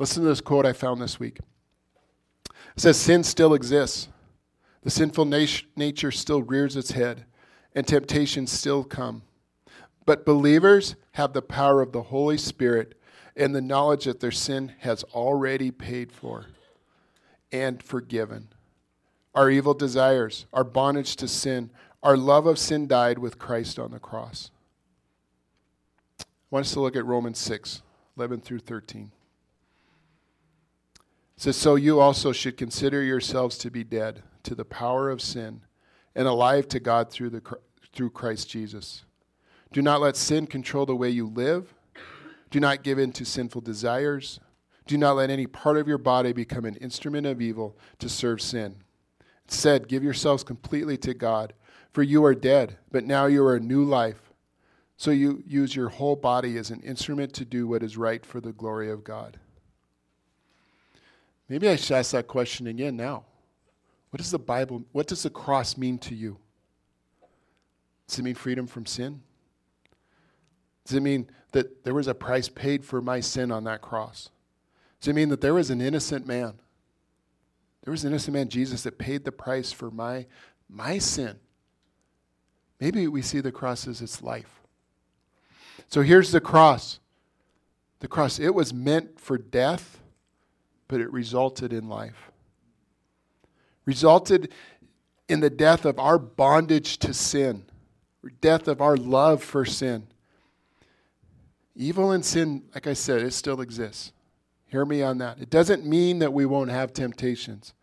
Listen 0.00 0.24
to 0.24 0.28
this 0.28 0.40
quote 0.40 0.66
I 0.66 0.72
found 0.72 1.00
this 1.00 1.20
week. 1.20 1.38
It 2.48 2.80
says, 2.80 2.98
Sin 2.98 3.22
still 3.22 3.54
exists. 3.54 4.08
The 4.82 4.90
sinful 4.90 5.26
nat- 5.26 5.62
nature 5.76 6.10
still 6.10 6.42
rears 6.42 6.76
its 6.76 6.90
head, 6.90 7.24
and 7.72 7.86
temptations 7.86 8.50
still 8.50 8.82
come. 8.82 9.22
But 10.04 10.26
believers 10.26 10.96
have 11.12 11.34
the 11.34 11.40
power 11.40 11.82
of 11.82 11.92
the 11.92 12.02
Holy 12.02 12.36
Spirit 12.36 13.00
and 13.36 13.54
the 13.54 13.60
knowledge 13.60 14.06
that 14.06 14.18
their 14.18 14.32
sin 14.32 14.72
has 14.80 15.04
already 15.14 15.70
paid 15.70 16.10
for 16.10 16.46
and 17.52 17.80
forgiven. 17.80 18.48
Our 19.36 19.50
evil 19.50 19.72
desires, 19.72 20.46
our 20.52 20.64
bondage 20.64 21.14
to 21.16 21.28
sin, 21.28 21.70
our 22.02 22.16
love 22.16 22.46
of 22.46 22.58
sin 22.58 22.86
died 22.86 23.18
with 23.18 23.38
Christ 23.38 23.78
on 23.78 23.90
the 23.92 23.98
cross. 23.98 24.50
I 26.20 26.24
want 26.50 26.66
us 26.66 26.72
to 26.72 26.80
look 26.80 26.96
at 26.96 27.06
Romans 27.06 27.38
6 27.38 27.82
11 28.16 28.40
through 28.42 28.58
13. 28.58 29.10
It 31.36 31.42
says, 31.42 31.56
So 31.56 31.76
you 31.76 31.98
also 31.98 32.32
should 32.32 32.56
consider 32.56 33.02
yourselves 33.02 33.56
to 33.58 33.70
be 33.70 33.84
dead 33.84 34.22
to 34.42 34.54
the 34.54 34.64
power 34.64 35.10
of 35.10 35.22
sin 35.22 35.62
and 36.14 36.28
alive 36.28 36.68
to 36.68 36.80
God 36.80 37.10
through, 37.10 37.30
the, 37.30 37.42
through 37.94 38.10
Christ 38.10 38.50
Jesus. 38.50 39.04
Do 39.72 39.80
not 39.80 40.00
let 40.00 40.16
sin 40.16 40.46
control 40.46 40.84
the 40.84 40.94
way 40.94 41.08
you 41.08 41.26
live. 41.26 41.74
Do 42.50 42.60
not 42.60 42.82
give 42.82 42.98
in 42.98 43.12
to 43.12 43.24
sinful 43.24 43.62
desires. 43.62 44.38
Do 44.86 44.98
not 44.98 45.16
let 45.16 45.30
any 45.30 45.46
part 45.46 45.78
of 45.78 45.88
your 45.88 45.98
body 45.98 46.32
become 46.32 46.66
an 46.66 46.76
instrument 46.76 47.26
of 47.26 47.40
evil 47.40 47.78
to 47.98 48.08
serve 48.08 48.42
sin. 48.42 48.76
Instead, 49.46 49.88
give 49.88 50.04
yourselves 50.04 50.44
completely 50.44 50.98
to 50.98 51.14
God, 51.14 51.54
for 51.92 52.02
you 52.02 52.24
are 52.24 52.34
dead, 52.34 52.78
but 52.90 53.04
now 53.04 53.26
you 53.26 53.44
are 53.44 53.56
a 53.56 53.60
new 53.60 53.84
life. 53.84 54.32
So 54.96 55.10
you 55.10 55.42
use 55.46 55.76
your 55.76 55.90
whole 55.90 56.16
body 56.16 56.56
as 56.56 56.70
an 56.70 56.80
instrument 56.80 57.34
to 57.34 57.44
do 57.44 57.66
what 57.66 57.82
is 57.82 57.96
right 57.96 58.24
for 58.24 58.40
the 58.40 58.52
glory 58.52 58.90
of 58.90 59.04
God. 59.04 59.38
Maybe 61.48 61.68
I 61.68 61.76
should 61.76 61.96
ask 61.96 62.12
that 62.12 62.28
question 62.28 62.66
again 62.66 62.96
now. 62.96 63.24
What 64.10 64.18
does 64.18 64.30
the 64.30 64.38
Bible, 64.38 64.84
what 64.92 65.06
does 65.06 65.22
the 65.22 65.30
cross 65.30 65.76
mean 65.76 65.98
to 65.98 66.14
you? 66.14 66.38
Does 68.06 68.18
it 68.18 68.22
mean 68.22 68.34
freedom 68.34 68.66
from 68.66 68.86
sin? 68.86 69.22
Does 70.86 70.96
it 70.96 71.02
mean 71.02 71.28
that 71.52 71.84
there 71.84 71.94
was 71.94 72.08
a 72.08 72.14
price 72.14 72.48
paid 72.48 72.84
for 72.84 73.02
my 73.02 73.20
sin 73.20 73.50
on 73.50 73.64
that 73.64 73.82
cross? 73.82 74.30
Does 75.00 75.08
it 75.08 75.14
mean 75.14 75.28
that 75.28 75.40
there 75.40 75.54
was 75.54 75.70
an 75.70 75.80
innocent 75.80 76.26
man? 76.26 76.54
There 77.84 77.90
was 77.90 78.04
an 78.04 78.12
innocent 78.12 78.34
man, 78.34 78.48
Jesus, 78.48 78.82
that 78.84 78.98
paid 78.98 79.24
the 79.24 79.32
price 79.32 79.72
for 79.72 79.90
my, 79.90 80.26
my 80.68 80.98
sin 80.98 81.38
Maybe 82.82 83.06
we 83.06 83.22
see 83.22 83.38
the 83.38 83.52
cross 83.52 83.86
as 83.86 84.00
its 84.00 84.24
life. 84.24 84.60
So 85.86 86.02
here's 86.02 86.32
the 86.32 86.40
cross. 86.40 86.98
The 88.00 88.08
cross, 88.08 88.40
it 88.40 88.56
was 88.56 88.74
meant 88.74 89.20
for 89.20 89.38
death, 89.38 90.00
but 90.88 91.00
it 91.00 91.12
resulted 91.12 91.72
in 91.72 91.88
life. 91.88 92.32
Resulted 93.84 94.52
in 95.28 95.38
the 95.38 95.48
death 95.48 95.84
of 95.84 96.00
our 96.00 96.18
bondage 96.18 96.98
to 96.98 97.14
sin, 97.14 97.66
death 98.40 98.66
of 98.66 98.80
our 98.80 98.96
love 98.96 99.44
for 99.44 99.64
sin. 99.64 100.08
Evil 101.76 102.10
and 102.10 102.24
sin, 102.24 102.64
like 102.74 102.88
I 102.88 102.94
said, 102.94 103.22
it 103.22 103.32
still 103.32 103.60
exists. 103.60 104.10
Hear 104.66 104.84
me 104.84 105.02
on 105.02 105.18
that. 105.18 105.38
It 105.38 105.50
doesn't 105.50 105.86
mean 105.86 106.18
that 106.18 106.32
we 106.32 106.46
won't 106.46 106.70
have 106.70 106.92
temptations, 106.92 107.74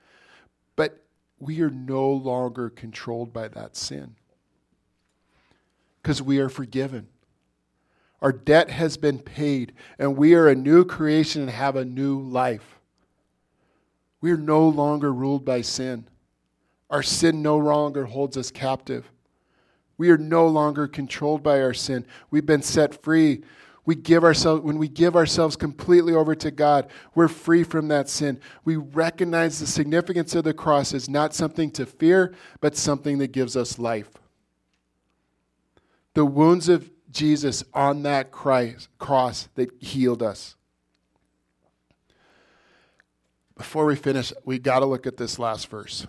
but 0.76 1.02
we 1.40 1.62
are 1.62 1.70
no 1.70 2.12
longer 2.12 2.70
controlled 2.70 3.32
by 3.32 3.48
that 3.48 3.78
sin 3.78 4.18
because 6.02 6.22
we 6.22 6.40
are 6.40 6.50
forgiven. 6.50 7.08
Our 8.22 8.32
debt 8.32 8.70
has 8.70 8.98
been 8.98 9.20
paid, 9.20 9.74
and 9.98 10.18
we 10.18 10.34
are 10.34 10.48
a 10.48 10.56
new 10.56 10.84
creation 10.84 11.42
and 11.44 11.52
have 11.52 11.76
a 11.76 11.86
new 11.86 12.20
life. 12.20 12.80
We 14.22 14.32
are 14.32 14.38
no 14.38 14.68
longer 14.68 15.14
ruled 15.14 15.46
by 15.46 15.62
sin. 15.62 16.08
Our 16.90 17.04
sin 17.04 17.42
no 17.42 17.58
longer 17.58 18.06
holds 18.06 18.36
us 18.36 18.52
captive. 18.52 19.10
We 19.98 20.10
are 20.10 20.18
no 20.18 20.48
longer 20.48 20.88
controlled 20.88 21.44
by 21.44 21.62
our 21.62 21.74
sin. 21.74 22.06
We've 22.32 22.46
been 22.46 22.62
set 22.62 23.02
free. 23.02 23.44
We 23.86 23.96
give 23.96 24.24
ourselves 24.24 24.64
when 24.64 24.78
we 24.78 24.88
give 24.88 25.16
ourselves 25.16 25.56
completely 25.56 26.14
over 26.14 26.36
to 26.36 26.52
God, 26.52 26.92
we're 27.16 27.28
free 27.28 27.64
from 27.64 27.88
that 27.88 28.08
sin. 28.08 28.40
We 28.64 28.76
recognize 28.76 29.60
the 29.60 29.68
significance 29.68 30.36
of 30.36 30.44
the 30.44 30.54
cross 30.54 30.94
as 30.94 31.10
not 31.10 31.34
something 31.34 31.72
to 31.72 31.86
fear, 31.86 32.36
but 32.62 32.76
something 32.76 33.18
that 33.18 33.32
gives 33.32 33.58
us 33.58 33.80
life 33.80 34.10
the 36.20 36.26
wounds 36.26 36.68
of 36.68 36.92
Jesus 37.12 37.64
on 37.74 38.04
that 38.04 38.30
Christ, 38.30 38.90
cross 38.98 39.48
that 39.56 39.70
healed 39.82 40.22
us. 40.22 40.58
Before 43.56 43.86
we 43.86 43.96
finish, 43.96 44.34
we 44.44 44.60
got 44.60 44.80
to 44.80 44.86
look 44.86 45.08
at 45.08 45.16
this 45.16 45.40
last 45.40 45.70
verse. 45.70 46.06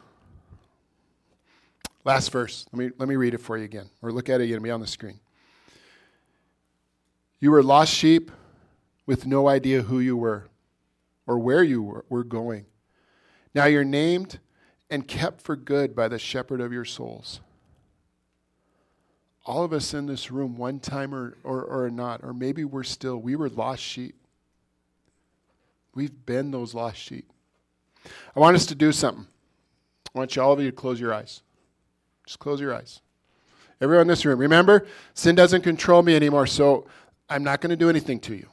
Last 2.05 2.33
verse. 2.33 2.67
Let 2.73 2.79
me, 2.81 2.91
let 2.99 3.09
me 3.09 3.15
read 3.15 3.35
it 3.35 3.41
for 3.41 3.57
you 3.57 3.63
again, 3.63 3.89
or 4.03 4.11
look 4.11 4.29
at 4.29 4.41
it 4.41 4.45
again. 4.47 4.57
It'll 4.57 4.65
be 4.65 4.73
on 4.73 4.81
the 4.81 4.89
screen. 4.89 5.21
You 7.39 7.53
were 7.53 7.63
lost 7.63 7.95
sheep 7.95 8.33
with 9.07 9.27
no 9.27 9.47
idea 9.47 9.83
who 9.83 10.01
you 10.01 10.17
were 10.17 10.49
or 11.29 11.39
where 11.39 11.63
you 11.63 11.85
were, 11.85 12.05
were 12.09 12.25
going. 12.25 12.67
Now 13.55 13.67
you're 13.67 13.85
named 13.85 14.41
and 14.91 15.07
kept 15.07 15.41
for 15.41 15.55
good 15.55 15.95
by 15.95 16.09
the 16.09 16.19
shepherd 16.19 16.61
of 16.61 16.73
your 16.73 16.85
souls 16.85 17.41
all 19.51 19.65
of 19.65 19.73
us 19.73 19.95
in 19.95 20.07
this 20.07 20.31
room, 20.31 20.57
one 20.57 20.79
time 20.79 21.13
or, 21.13 21.37
or, 21.43 21.65
or 21.65 21.91
not, 21.91 22.21
or 22.23 22.33
maybe 22.33 22.65
we're 22.65 22.85
still, 22.85 23.17
we 23.17 23.35
were 23.35 23.49
lost 23.49 23.83
sheep. 23.83 24.15
We've 25.93 26.25
been 26.25 26.53
those 26.53 26.73
lost 26.73 26.99
sheep. 26.99 27.29
I 28.37 28.39
want 28.39 28.55
us 28.55 28.65
to 28.67 28.77
do 28.77 28.93
something. 28.93 29.27
I 30.15 30.19
want 30.21 30.37
you 30.37 30.43
all 30.43 30.53
of 30.53 30.61
you 30.61 30.71
to 30.71 30.77
close 30.77 31.01
your 31.01 31.13
eyes. 31.13 31.43
Just 32.25 32.39
close 32.39 32.61
your 32.61 32.73
eyes. 32.73 33.01
Everyone 33.81 34.03
in 34.03 34.07
this 34.07 34.25
room, 34.25 34.39
remember, 34.39 34.87
sin 35.15 35.35
doesn't 35.35 35.63
control 35.63 36.05
me 36.05 36.15
anymore, 36.15 36.47
so 36.47 36.87
I'm 37.29 37.43
not 37.43 37.61
going 37.61 37.71
to 37.71 37.77
do 37.77 37.91
anything 37.91 38.21
to 38.21 38.37
you. 38.37 38.47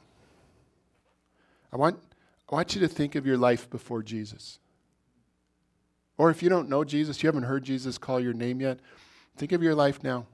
I 1.72 1.76
want, 1.76 1.96
I 2.50 2.56
want 2.56 2.74
you 2.74 2.80
to 2.80 2.88
think 2.88 3.14
of 3.14 3.24
your 3.24 3.38
life 3.38 3.70
before 3.70 4.02
Jesus. 4.02 4.58
Or 6.16 6.28
if 6.28 6.42
you 6.42 6.48
don't 6.48 6.68
know 6.68 6.82
Jesus, 6.82 7.22
you 7.22 7.28
haven't 7.28 7.44
heard 7.44 7.62
Jesus 7.62 7.98
call 7.98 8.18
your 8.18 8.32
name 8.32 8.60
yet, 8.60 8.80
think 9.36 9.52
of 9.52 9.62
your 9.62 9.76
life 9.76 10.02
now. 10.02 10.26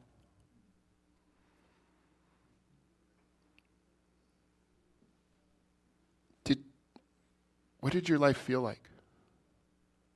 What 7.84 7.92
did 7.92 8.08
your 8.08 8.18
life 8.18 8.38
feel 8.38 8.62
like? 8.62 8.88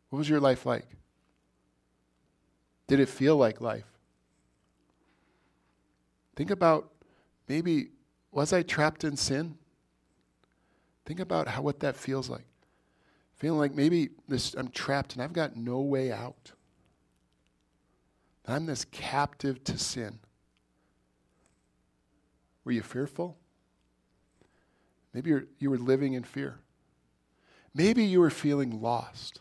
What 0.08 0.16
was 0.16 0.26
your 0.26 0.40
life 0.40 0.64
like? 0.64 0.86
Did 2.86 2.98
it 2.98 3.10
feel 3.10 3.36
like 3.36 3.60
life? 3.60 3.84
Think 6.34 6.50
about 6.50 6.90
maybe, 7.46 7.88
was 8.32 8.54
I 8.54 8.62
trapped 8.62 9.04
in 9.04 9.18
sin? 9.18 9.58
Think 11.04 11.20
about 11.20 11.46
how, 11.46 11.60
what 11.60 11.80
that 11.80 11.94
feels 11.94 12.30
like. 12.30 12.46
Feeling 13.36 13.58
like 13.58 13.74
maybe 13.74 14.08
this, 14.26 14.54
I'm 14.54 14.68
trapped 14.68 15.12
and 15.12 15.22
I've 15.22 15.34
got 15.34 15.54
no 15.54 15.80
way 15.80 16.10
out. 16.10 16.52
I'm 18.46 18.64
this 18.64 18.86
captive 18.86 19.62
to 19.64 19.76
sin. 19.76 20.20
Were 22.64 22.72
you 22.72 22.80
fearful? 22.80 23.36
Maybe 25.12 25.34
you 25.58 25.68
were 25.68 25.76
living 25.76 26.14
in 26.14 26.24
fear. 26.24 26.60
Maybe 27.78 28.04
you 28.04 28.20
are 28.24 28.30
feeling 28.30 28.82
lost. 28.82 29.40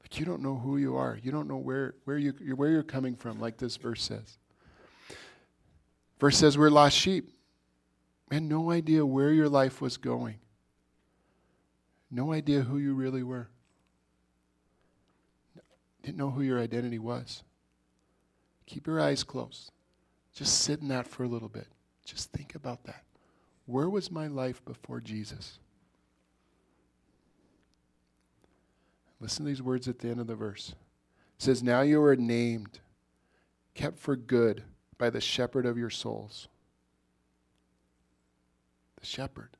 Like 0.00 0.18
you 0.18 0.24
don't 0.24 0.40
know 0.40 0.56
who 0.56 0.78
you 0.78 0.96
are. 0.96 1.18
You 1.22 1.30
don't 1.30 1.46
know 1.46 1.58
where, 1.58 1.94
where, 2.04 2.16
you, 2.16 2.32
where 2.56 2.70
you're 2.70 2.82
coming 2.82 3.14
from, 3.14 3.38
like 3.40 3.58
this 3.58 3.76
verse 3.76 4.02
says. 4.02 4.38
Verse 6.18 6.38
says, 6.38 6.56
We're 6.56 6.70
lost 6.70 6.96
sheep. 6.96 7.28
And 8.30 8.48
no 8.48 8.70
idea 8.70 9.04
where 9.04 9.34
your 9.34 9.50
life 9.50 9.82
was 9.82 9.98
going. 9.98 10.36
No 12.10 12.32
idea 12.32 12.62
who 12.62 12.78
you 12.78 12.94
really 12.94 13.22
were. 13.22 13.50
Didn't 16.02 16.16
know 16.16 16.30
who 16.30 16.40
your 16.40 16.58
identity 16.58 16.98
was. 16.98 17.42
Keep 18.64 18.86
your 18.86 18.98
eyes 18.98 19.22
closed. 19.22 19.70
Just 20.34 20.62
sit 20.62 20.80
in 20.80 20.88
that 20.88 21.06
for 21.06 21.24
a 21.24 21.28
little 21.28 21.50
bit. 21.50 21.66
Just 22.06 22.32
think 22.32 22.54
about 22.54 22.84
that. 22.84 23.04
Where 23.66 23.90
was 23.90 24.10
my 24.10 24.26
life 24.26 24.64
before 24.64 25.00
Jesus? 25.00 25.58
Listen 29.22 29.44
to 29.44 29.50
these 29.50 29.62
words 29.62 29.86
at 29.86 30.00
the 30.00 30.08
end 30.08 30.18
of 30.18 30.26
the 30.26 30.34
verse. 30.34 30.70
It 31.38 31.42
says, 31.42 31.62
Now 31.62 31.82
you 31.82 32.02
are 32.02 32.16
named, 32.16 32.80
kept 33.72 34.00
for 34.00 34.16
good 34.16 34.64
by 34.98 35.10
the 35.10 35.20
shepherd 35.20 35.64
of 35.64 35.78
your 35.78 35.90
souls. 35.90 36.48
The 38.98 39.06
shepherd. 39.06 39.56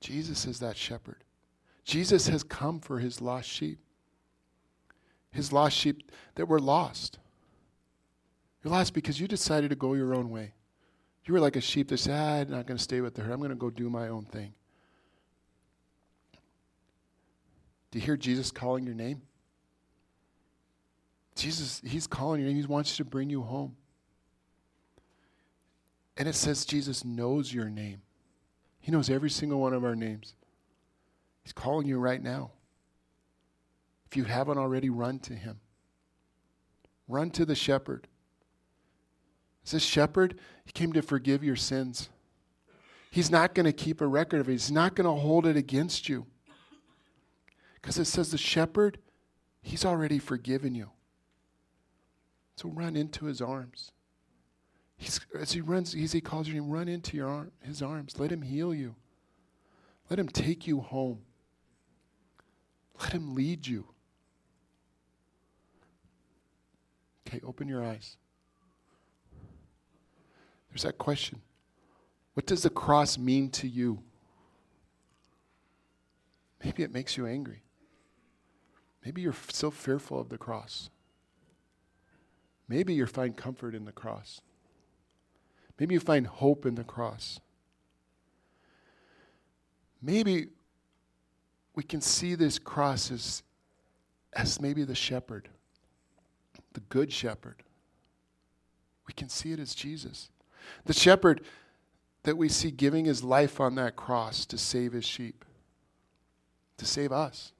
Jesus 0.00 0.46
is 0.46 0.60
that 0.60 0.76
shepherd. 0.76 1.24
Jesus 1.82 2.28
has 2.28 2.44
come 2.44 2.78
for 2.78 3.00
his 3.00 3.20
lost 3.20 3.48
sheep. 3.48 3.80
His 5.32 5.52
lost 5.52 5.76
sheep 5.76 6.12
that 6.36 6.46
were 6.46 6.60
lost. 6.60 7.18
You're 8.62 8.72
lost 8.72 8.94
because 8.94 9.18
you 9.18 9.26
decided 9.26 9.70
to 9.70 9.76
go 9.76 9.94
your 9.94 10.14
own 10.14 10.30
way. 10.30 10.52
You 11.24 11.34
were 11.34 11.40
like 11.40 11.56
a 11.56 11.60
sheep 11.60 11.88
that 11.88 11.98
said, 11.98 12.14
ah, 12.14 12.40
I'm 12.40 12.50
not 12.50 12.66
going 12.66 12.78
to 12.78 12.82
stay 12.82 13.00
with 13.00 13.16
the 13.16 13.22
herd. 13.22 13.32
I'm 13.32 13.40
going 13.40 13.50
to 13.50 13.56
go 13.56 13.68
do 13.68 13.90
my 13.90 14.08
own 14.08 14.26
thing. 14.26 14.54
Do 17.96 18.00
you 18.00 18.04
hear 18.04 18.18
Jesus 18.18 18.50
calling 18.50 18.84
your 18.84 18.94
name? 18.94 19.22
Jesus, 21.34 21.80
He's 21.82 22.06
calling 22.06 22.42
your 22.42 22.50
name. 22.50 22.60
He 22.60 22.66
wants 22.66 22.94
to 22.98 23.06
bring 23.06 23.30
you 23.30 23.40
home. 23.40 23.74
And 26.18 26.28
it 26.28 26.34
says 26.34 26.66
Jesus 26.66 27.06
knows 27.06 27.54
your 27.54 27.70
name. 27.70 28.02
He 28.80 28.92
knows 28.92 29.08
every 29.08 29.30
single 29.30 29.60
one 29.60 29.72
of 29.72 29.82
our 29.82 29.96
names. 29.96 30.34
He's 31.42 31.54
calling 31.54 31.86
you 31.86 31.96
right 31.96 32.22
now. 32.22 32.50
If 34.10 34.14
you 34.14 34.24
haven't 34.24 34.58
already, 34.58 34.90
run 34.90 35.18
to 35.20 35.32
Him. 35.32 35.58
Run 37.08 37.30
to 37.30 37.46
the 37.46 37.54
shepherd. 37.54 38.08
This 39.70 39.82
shepherd? 39.82 40.38
He 40.66 40.72
came 40.72 40.92
to 40.92 41.00
forgive 41.00 41.42
your 41.42 41.56
sins. 41.56 42.10
He's 43.10 43.30
not 43.30 43.54
going 43.54 43.64
to 43.64 43.72
keep 43.72 44.02
a 44.02 44.06
record 44.06 44.42
of 44.42 44.50
it, 44.50 44.52
He's 44.52 44.70
not 44.70 44.96
going 44.96 45.06
to 45.06 45.18
hold 45.18 45.46
it 45.46 45.56
against 45.56 46.10
you. 46.10 46.26
Because 47.86 47.98
it 48.00 48.06
says 48.06 48.32
the 48.32 48.36
shepherd, 48.36 48.98
he's 49.62 49.84
already 49.84 50.18
forgiven 50.18 50.74
you. 50.74 50.90
So 52.56 52.68
run 52.68 52.96
into 52.96 53.26
his 53.26 53.40
arms. 53.40 53.92
He's, 54.96 55.20
as 55.38 55.52
he 55.52 55.60
runs, 55.60 55.94
as 55.94 56.10
he 56.10 56.20
calls 56.20 56.48
you, 56.48 56.64
run 56.64 56.88
into 56.88 57.16
your 57.16 57.28
arm, 57.28 57.52
his 57.62 57.82
arms. 57.82 58.18
Let 58.18 58.32
him 58.32 58.42
heal 58.42 58.74
you. 58.74 58.96
Let 60.10 60.18
him 60.18 60.26
take 60.26 60.66
you 60.66 60.80
home. 60.80 61.20
Let 63.00 63.12
him 63.12 63.36
lead 63.36 63.68
you. 63.68 63.86
Okay, 67.28 67.40
open 67.46 67.68
your 67.68 67.84
eyes. 67.84 68.16
There's 70.70 70.82
that 70.82 70.98
question. 70.98 71.40
What 72.34 72.46
does 72.46 72.64
the 72.64 72.70
cross 72.70 73.16
mean 73.16 73.48
to 73.50 73.68
you? 73.68 74.02
Maybe 76.64 76.82
it 76.82 76.92
makes 76.92 77.16
you 77.16 77.28
angry. 77.28 77.62
Maybe 79.06 79.22
you're 79.22 79.32
still 79.32 79.70
so 79.70 79.76
fearful 79.76 80.18
of 80.18 80.30
the 80.30 80.36
cross. 80.36 80.90
Maybe 82.68 82.92
you 82.92 83.06
find 83.06 83.36
comfort 83.36 83.72
in 83.72 83.84
the 83.84 83.92
cross. 83.92 84.40
Maybe 85.78 85.94
you 85.94 86.00
find 86.00 86.26
hope 86.26 86.66
in 86.66 86.74
the 86.74 86.82
cross. 86.82 87.38
Maybe 90.02 90.48
we 91.76 91.84
can 91.84 92.00
see 92.00 92.34
this 92.34 92.58
cross 92.58 93.12
as, 93.12 93.44
as 94.32 94.60
maybe 94.60 94.82
the 94.82 94.96
shepherd, 94.96 95.50
the 96.72 96.80
good 96.80 97.12
shepherd. 97.12 97.62
We 99.06 99.14
can 99.14 99.28
see 99.28 99.52
it 99.52 99.60
as 99.60 99.72
Jesus. 99.72 100.30
The 100.84 100.92
shepherd 100.92 101.42
that 102.24 102.36
we 102.36 102.48
see 102.48 102.72
giving 102.72 103.04
his 103.04 103.22
life 103.22 103.60
on 103.60 103.76
that 103.76 103.94
cross 103.94 104.44
to 104.46 104.58
save 104.58 104.94
his 104.94 105.04
sheep, 105.04 105.44
to 106.78 106.84
save 106.84 107.12
us. 107.12 107.52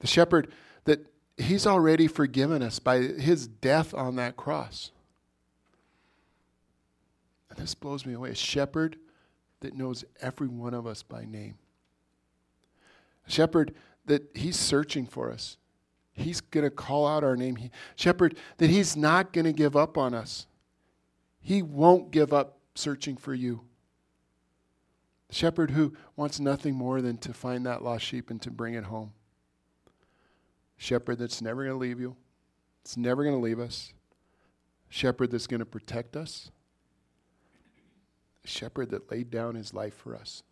The 0.00 0.06
shepherd 0.06 0.52
that 0.84 1.06
he's 1.36 1.66
already 1.66 2.06
forgiven 2.06 2.62
us 2.62 2.78
by 2.78 2.98
his 2.98 3.46
death 3.46 3.94
on 3.94 4.16
that 4.16 4.36
cross. 4.36 4.90
And 7.50 7.58
this 7.58 7.74
blows 7.74 8.04
me 8.06 8.14
away. 8.14 8.30
A 8.30 8.34
shepherd 8.34 8.96
that 9.60 9.74
knows 9.74 10.04
every 10.20 10.48
one 10.48 10.74
of 10.74 10.86
us 10.86 11.02
by 11.02 11.24
name. 11.24 11.56
A 13.26 13.30
shepherd 13.30 13.74
that 14.06 14.30
he's 14.34 14.56
searching 14.56 15.06
for 15.06 15.30
us. 15.30 15.56
He's 16.12 16.40
going 16.40 16.64
to 16.64 16.70
call 16.70 17.06
out 17.06 17.24
our 17.24 17.36
name. 17.36 17.56
He, 17.56 17.70
shepherd 17.94 18.36
that 18.58 18.70
he's 18.70 18.96
not 18.96 19.32
going 19.32 19.44
to 19.44 19.52
give 19.52 19.76
up 19.76 19.98
on 19.98 20.14
us. 20.14 20.46
He 21.40 21.62
won't 21.62 22.10
give 22.10 22.32
up 22.32 22.58
searching 22.74 23.16
for 23.16 23.34
you. 23.34 23.62
Shepherd 25.30 25.72
who 25.72 25.94
wants 26.14 26.40
nothing 26.40 26.74
more 26.74 27.02
than 27.02 27.18
to 27.18 27.32
find 27.32 27.66
that 27.66 27.82
lost 27.82 28.04
sheep 28.04 28.30
and 28.30 28.40
to 28.42 28.50
bring 28.50 28.74
it 28.74 28.84
home. 28.84 29.12
Shepherd 30.76 31.18
that's 31.18 31.40
never 31.40 31.64
going 31.64 31.74
to 31.74 31.80
leave 31.80 32.00
you, 32.00 32.16
it's 32.82 32.96
never 32.96 33.22
going 33.24 33.34
to 33.34 33.42
leave 33.42 33.58
us. 33.58 33.92
Shepherd 34.88 35.30
that's 35.30 35.46
going 35.46 35.60
to 35.60 35.66
protect 35.66 36.16
us. 36.16 36.50
Shepherd 38.44 38.90
that 38.90 39.10
laid 39.10 39.30
down 39.30 39.56
his 39.56 39.74
life 39.74 39.94
for 39.94 40.14
us. 40.14 40.42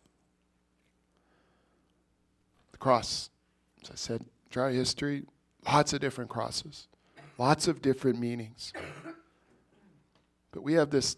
The 2.73 2.77
cross, 2.77 3.29
as 3.83 3.91
I 3.91 3.95
said, 3.95 4.25
dry 4.49 4.73
history, 4.73 5.23
lots 5.65 5.93
of 5.93 6.01
different 6.01 6.29
crosses, 6.29 6.87
lots 7.37 7.69
of 7.69 7.81
different 7.81 8.19
meanings. 8.19 8.73
But 10.51 10.63
we 10.63 10.73
have 10.73 10.89
this 10.89 11.15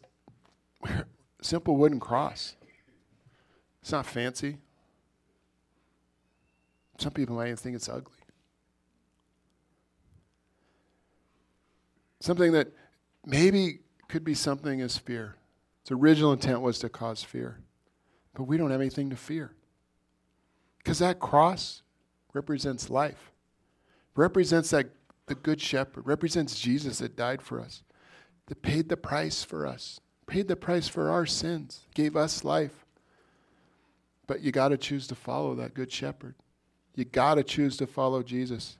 simple 1.42 1.78
wooden 1.78 2.00
cross. 2.00 2.56
It's 3.82 3.92
not 3.92 4.06
fancy. 4.06 4.58
Some 7.00 7.12
people 7.14 7.36
might 7.36 7.46
even 7.46 7.58
think 7.58 7.76
it's 7.76 7.90
ugly. 7.90 8.17
Something 12.28 12.52
that 12.52 12.68
maybe 13.26 13.80
could 14.08 14.24
be 14.24 14.34
something 14.34 14.82
as 14.82 14.98
fear. 14.98 15.36
Its 15.82 15.92
original 15.92 16.34
intent 16.34 16.62
was 16.62 16.78
to 16.80 16.90
cause 16.90 17.24
fear. 17.24 17.60
But 18.36 18.44
we 18.44 18.58
don't 18.58 18.70
have 18.70 18.82
anything 18.82 19.10
to 19.10 19.16
fear. 19.16 19.54
Because 20.78 21.00
that 21.00 21.20
cross 21.20 21.82
represents 22.34 22.90
life, 22.90 23.32
represents 24.16 24.70
that 24.72 24.90
the 25.26 25.36
good 25.36 25.60
shepherd, 25.60 26.06
represents 26.06 26.60
Jesus 26.60 27.00
that 27.00 27.16
died 27.16 27.42
for 27.42 27.60
us, 27.60 27.84
that 28.48 28.62
paid 28.62 28.90
the 28.90 28.98
price 28.98 29.44
for 29.44 29.66
us 29.66 30.00
paid 30.28 30.50
the 30.50 30.56
price 30.56 30.88
for 30.88 31.10
our 31.10 31.26
sins, 31.26 31.88
gave 31.96 32.16
us 32.16 32.44
life. 32.44 32.86
But 34.28 34.42
you 34.42 34.52
got 34.52 34.70
to 34.70 34.78
choose 34.78 35.08
to 35.08 35.16
follow 35.16 35.56
that 35.56 35.74
good 35.74 35.92
shepherd. 35.92 36.36
You 36.96 37.06
got 37.06 37.36
to 37.36 37.44
choose 37.44 37.78
to 37.78 37.88
follow 37.88 38.22
Jesus. 38.22 38.78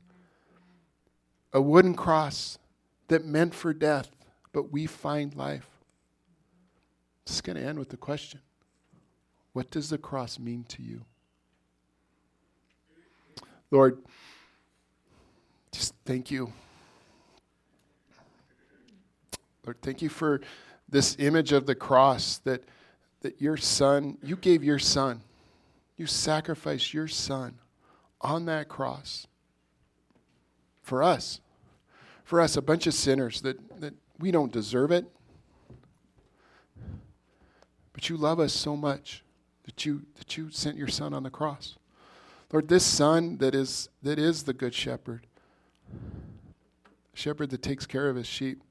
A 1.54 1.62
wooden 1.62 1.96
cross 1.96 2.60
that 3.08 3.26
meant 3.26 3.54
for 3.54 3.74
death, 3.74 4.10
but 4.52 4.72
we 4.72 4.86
find 4.86 5.36
life. 5.36 5.68
It's 7.26 7.42
going 7.42 7.58
to 7.58 7.64
end 7.64 7.78
with 7.78 7.90
the 7.90 7.98
question 7.98 8.40
What 9.54 9.70
does 9.70 9.90
the 9.90 9.98
cross 9.98 10.40
mean 10.40 10.66
to 10.70 10.82
you? 10.82 11.04
Lord, 13.70 13.98
just 15.72 15.94
thank 16.06 16.32
you. 16.32 16.54
Lord, 19.66 19.78
thank 19.82 20.02
you 20.02 20.08
for 20.08 20.40
this 20.88 21.18
image 21.20 21.52
of 21.52 21.66
the 21.66 21.76
cross 21.76 22.38
that, 22.40 22.64
that 23.22 23.42
your 23.42 23.58
son, 23.58 24.18
you 24.24 24.38
gave 24.38 24.64
your 24.64 24.80
son, 24.80 25.22
you 25.98 26.06
sacrificed 26.06 26.94
your 26.94 27.10
son 27.10 27.56
on 28.22 28.46
that 28.46 28.70
cross 28.70 29.28
for 30.82 31.04
us. 31.04 31.42
For 32.28 32.42
us, 32.42 32.58
a 32.58 32.62
bunch 32.62 32.88
of 32.88 32.94
sinners 32.94 33.40
that, 33.40 33.80
that 33.80 33.94
we 34.20 34.32
don't 34.32 34.52
deserve 34.52 34.92
it. 34.92 35.06
But 37.94 38.10
you 38.10 38.18
love 38.18 38.42
us 38.42 38.52
so 38.52 38.76
much 38.76 39.24
that 39.64 39.86
you, 39.86 40.02
that 40.18 40.36
you 40.36 40.52
sent 40.52 40.76
your 40.76 40.90
son 40.90 41.14
on 41.14 41.24
the 41.24 41.30
cross. 41.30 41.78
Lord, 42.52 42.68
this 42.68 42.84
son 42.84 43.38
that 43.38 43.56
is, 43.56 43.88
that 44.04 44.20
is 44.20 44.44
the 44.44 44.52
good 44.52 44.74
shepherd, 44.74 45.26
shepherd 47.14 47.50
that 47.52 47.62
takes 47.62 47.86
care 47.86 48.10
of 48.10 48.18
his 48.18 48.28
sheep, 48.28 48.62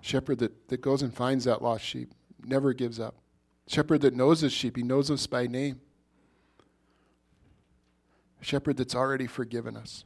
Shepherd 0.00 0.38
that, 0.38 0.68
that 0.68 0.80
goes 0.80 1.02
and 1.02 1.12
finds 1.12 1.44
that 1.44 1.60
lost 1.60 1.84
sheep, 1.84 2.14
never 2.42 2.72
gives 2.72 2.98
up. 2.98 3.16
Shepherd 3.66 4.00
that 4.00 4.14
knows 4.14 4.40
his 4.40 4.52
sheep, 4.52 4.78
he 4.78 4.82
knows 4.82 5.10
us 5.10 5.26
by 5.26 5.46
name. 5.46 5.82
Shepherd 8.40 8.78
that's 8.78 8.94
already 8.94 9.26
forgiven 9.26 9.76
us. 9.76 10.04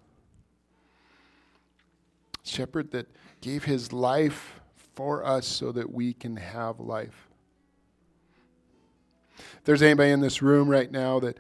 Shepherd 2.43 2.91
that 2.93 3.09
gave 3.41 3.65
his 3.65 3.93
life 3.93 4.61
for 4.95 5.25
us 5.25 5.47
so 5.47 5.73
that 5.73 5.93
we 5.93 6.13
can 6.13 6.37
have 6.37 6.81
life. 6.81 7.29
If 9.39 9.65
there's 9.65 9.83
anybody 9.83 10.11
in 10.11 10.21
this 10.21 10.43
room 10.43 10.69
right 10.69 10.91
now 10.91 11.21
that 11.21 11.39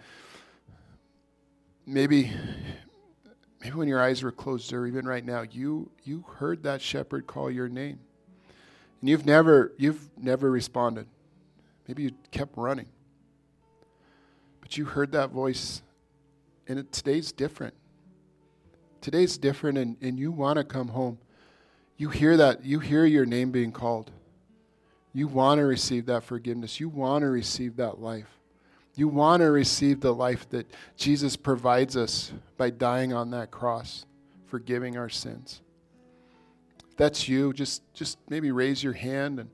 maybe 1.86 2.32
maybe 3.60 3.76
when 3.76 3.88
your 3.88 4.00
eyes 4.00 4.22
were 4.22 4.32
closed 4.32 4.72
or 4.72 4.86
even 4.86 5.06
right 5.06 5.24
now 5.24 5.42
you 5.42 5.90
you 6.04 6.24
heard 6.36 6.62
that 6.62 6.80
shepherd 6.80 7.26
call 7.26 7.50
your 7.50 7.68
name 7.68 7.98
and 9.00 9.08
you've 9.08 9.26
never 9.26 9.72
you've 9.76 10.08
never 10.16 10.50
responded. 10.50 11.06
Maybe 11.88 12.04
you 12.04 12.12
kept 12.30 12.56
running. 12.56 12.86
But 14.60 14.76
you 14.76 14.84
heard 14.84 15.12
that 15.12 15.30
voice 15.30 15.82
and 16.68 16.78
it, 16.78 16.92
today's 16.92 17.32
different. 17.32 17.74
Today's 19.00 19.38
different 19.38 19.78
and, 19.78 19.96
and 20.00 20.18
you 20.18 20.30
want 20.30 20.58
to 20.58 20.64
come 20.64 20.88
home. 20.88 21.18
You 21.96 22.08
hear 22.08 22.36
that, 22.36 22.64
you 22.64 22.80
hear 22.80 23.04
your 23.04 23.26
name 23.26 23.50
being 23.50 23.72
called. 23.72 24.10
You 25.12 25.26
want 25.26 25.58
to 25.58 25.64
receive 25.64 26.06
that 26.06 26.24
forgiveness. 26.24 26.80
You 26.80 26.88
want 26.88 27.22
to 27.22 27.28
receive 27.28 27.76
that 27.76 28.00
life. 28.00 28.38
You 28.94 29.08
want 29.08 29.40
to 29.40 29.50
receive 29.50 30.00
the 30.00 30.14
life 30.14 30.48
that 30.50 30.70
Jesus 30.96 31.36
provides 31.36 31.96
us 31.96 32.32
by 32.56 32.70
dying 32.70 33.12
on 33.12 33.30
that 33.30 33.50
cross, 33.50 34.06
forgiving 34.46 34.96
our 34.96 35.08
sins 35.08 35.62
that's 37.00 37.26
you, 37.26 37.54
just, 37.54 37.82
just 37.94 38.18
maybe 38.28 38.52
raise 38.52 38.84
your 38.84 38.92
hand 38.92 39.40
and 39.40 39.48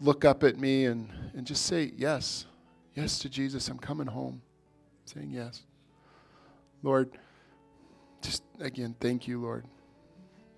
look 0.00 0.24
up 0.24 0.42
at 0.42 0.58
me 0.58 0.86
and, 0.86 1.10
and 1.34 1.46
just 1.46 1.66
say, 1.66 1.92
Yes, 1.96 2.46
yes 2.94 3.18
to 3.18 3.28
Jesus. 3.28 3.68
I'm 3.68 3.78
coming 3.78 4.06
home. 4.06 4.40
Saying 5.04 5.30
yes. 5.30 5.62
Lord, 6.82 7.10
just 8.22 8.42
again, 8.60 8.94
thank 9.00 9.28
you, 9.28 9.40
Lord. 9.40 9.64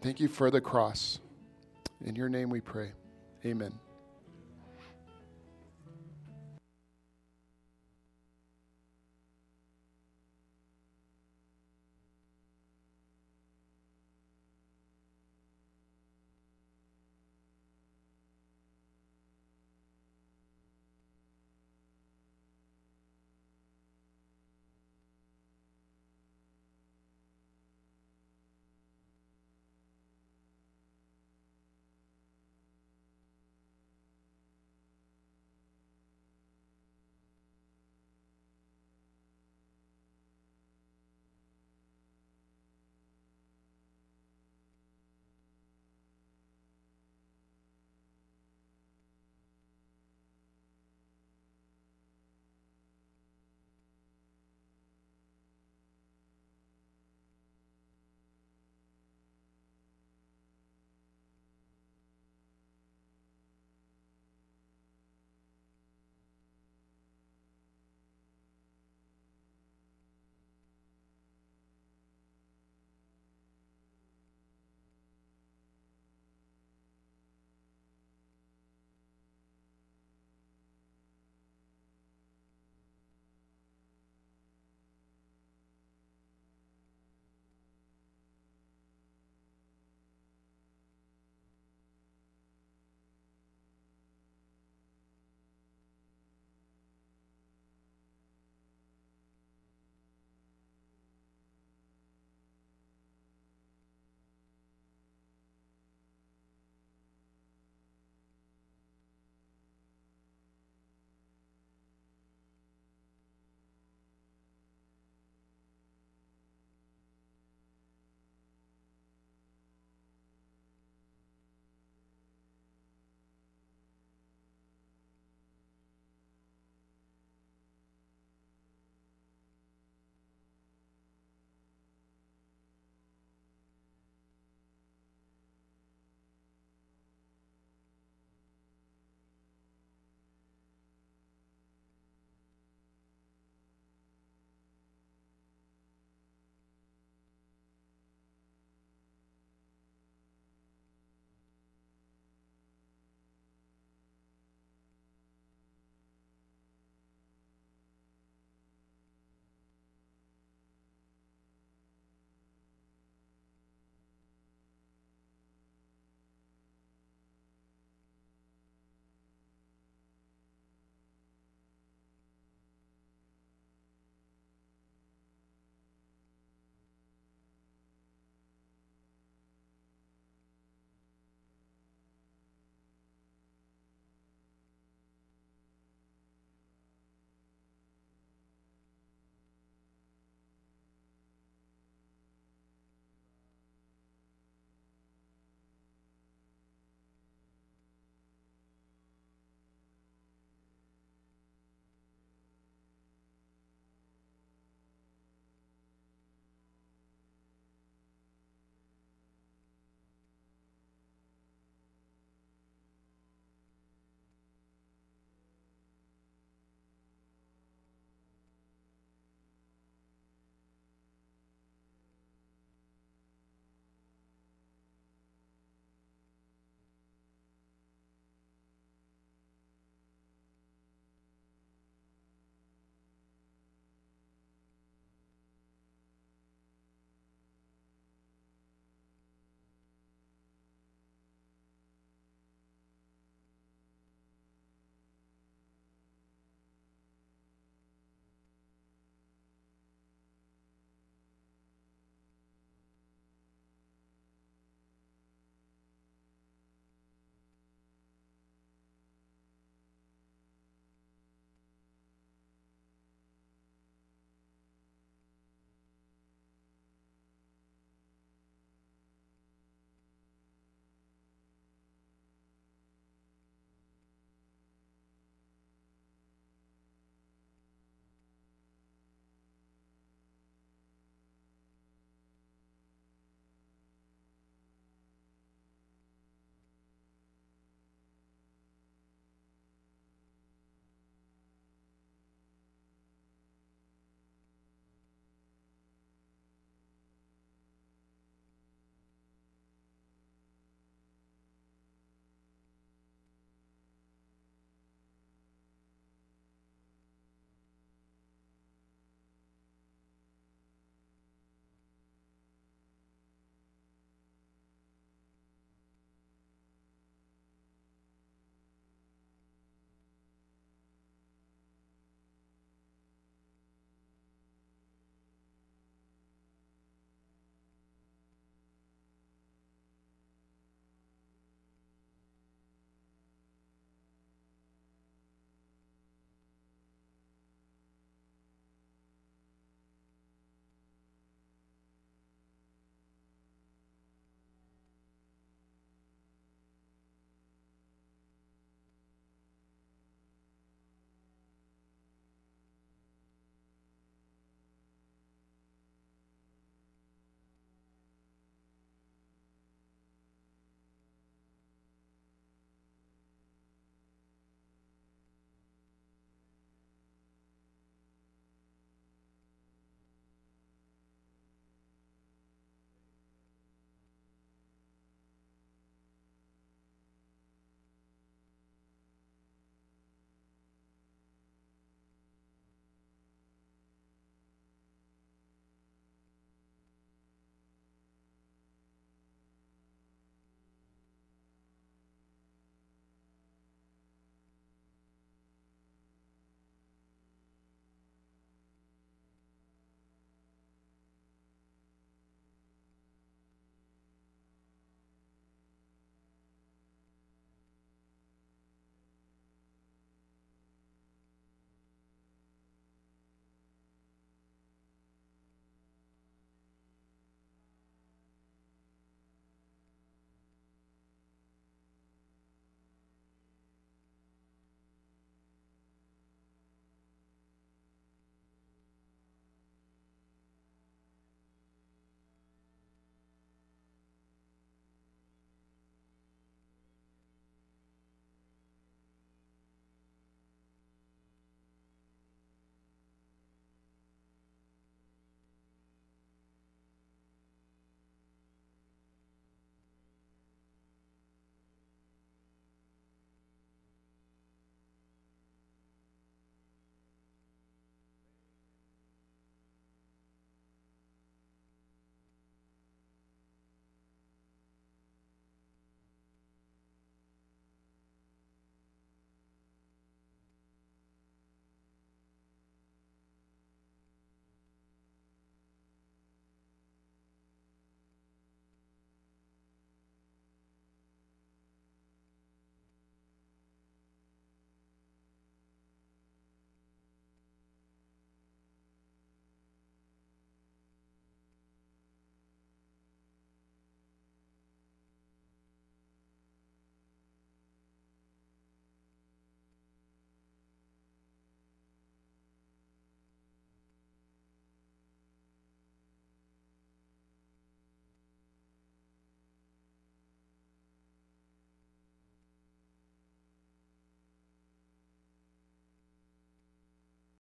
Thank 0.00 0.20
you 0.20 0.28
for 0.28 0.50
the 0.50 0.60
cross. 0.60 1.20
In 2.04 2.16
your 2.16 2.28
name 2.28 2.48
we 2.50 2.60
pray. 2.60 2.92
Amen. 3.44 3.78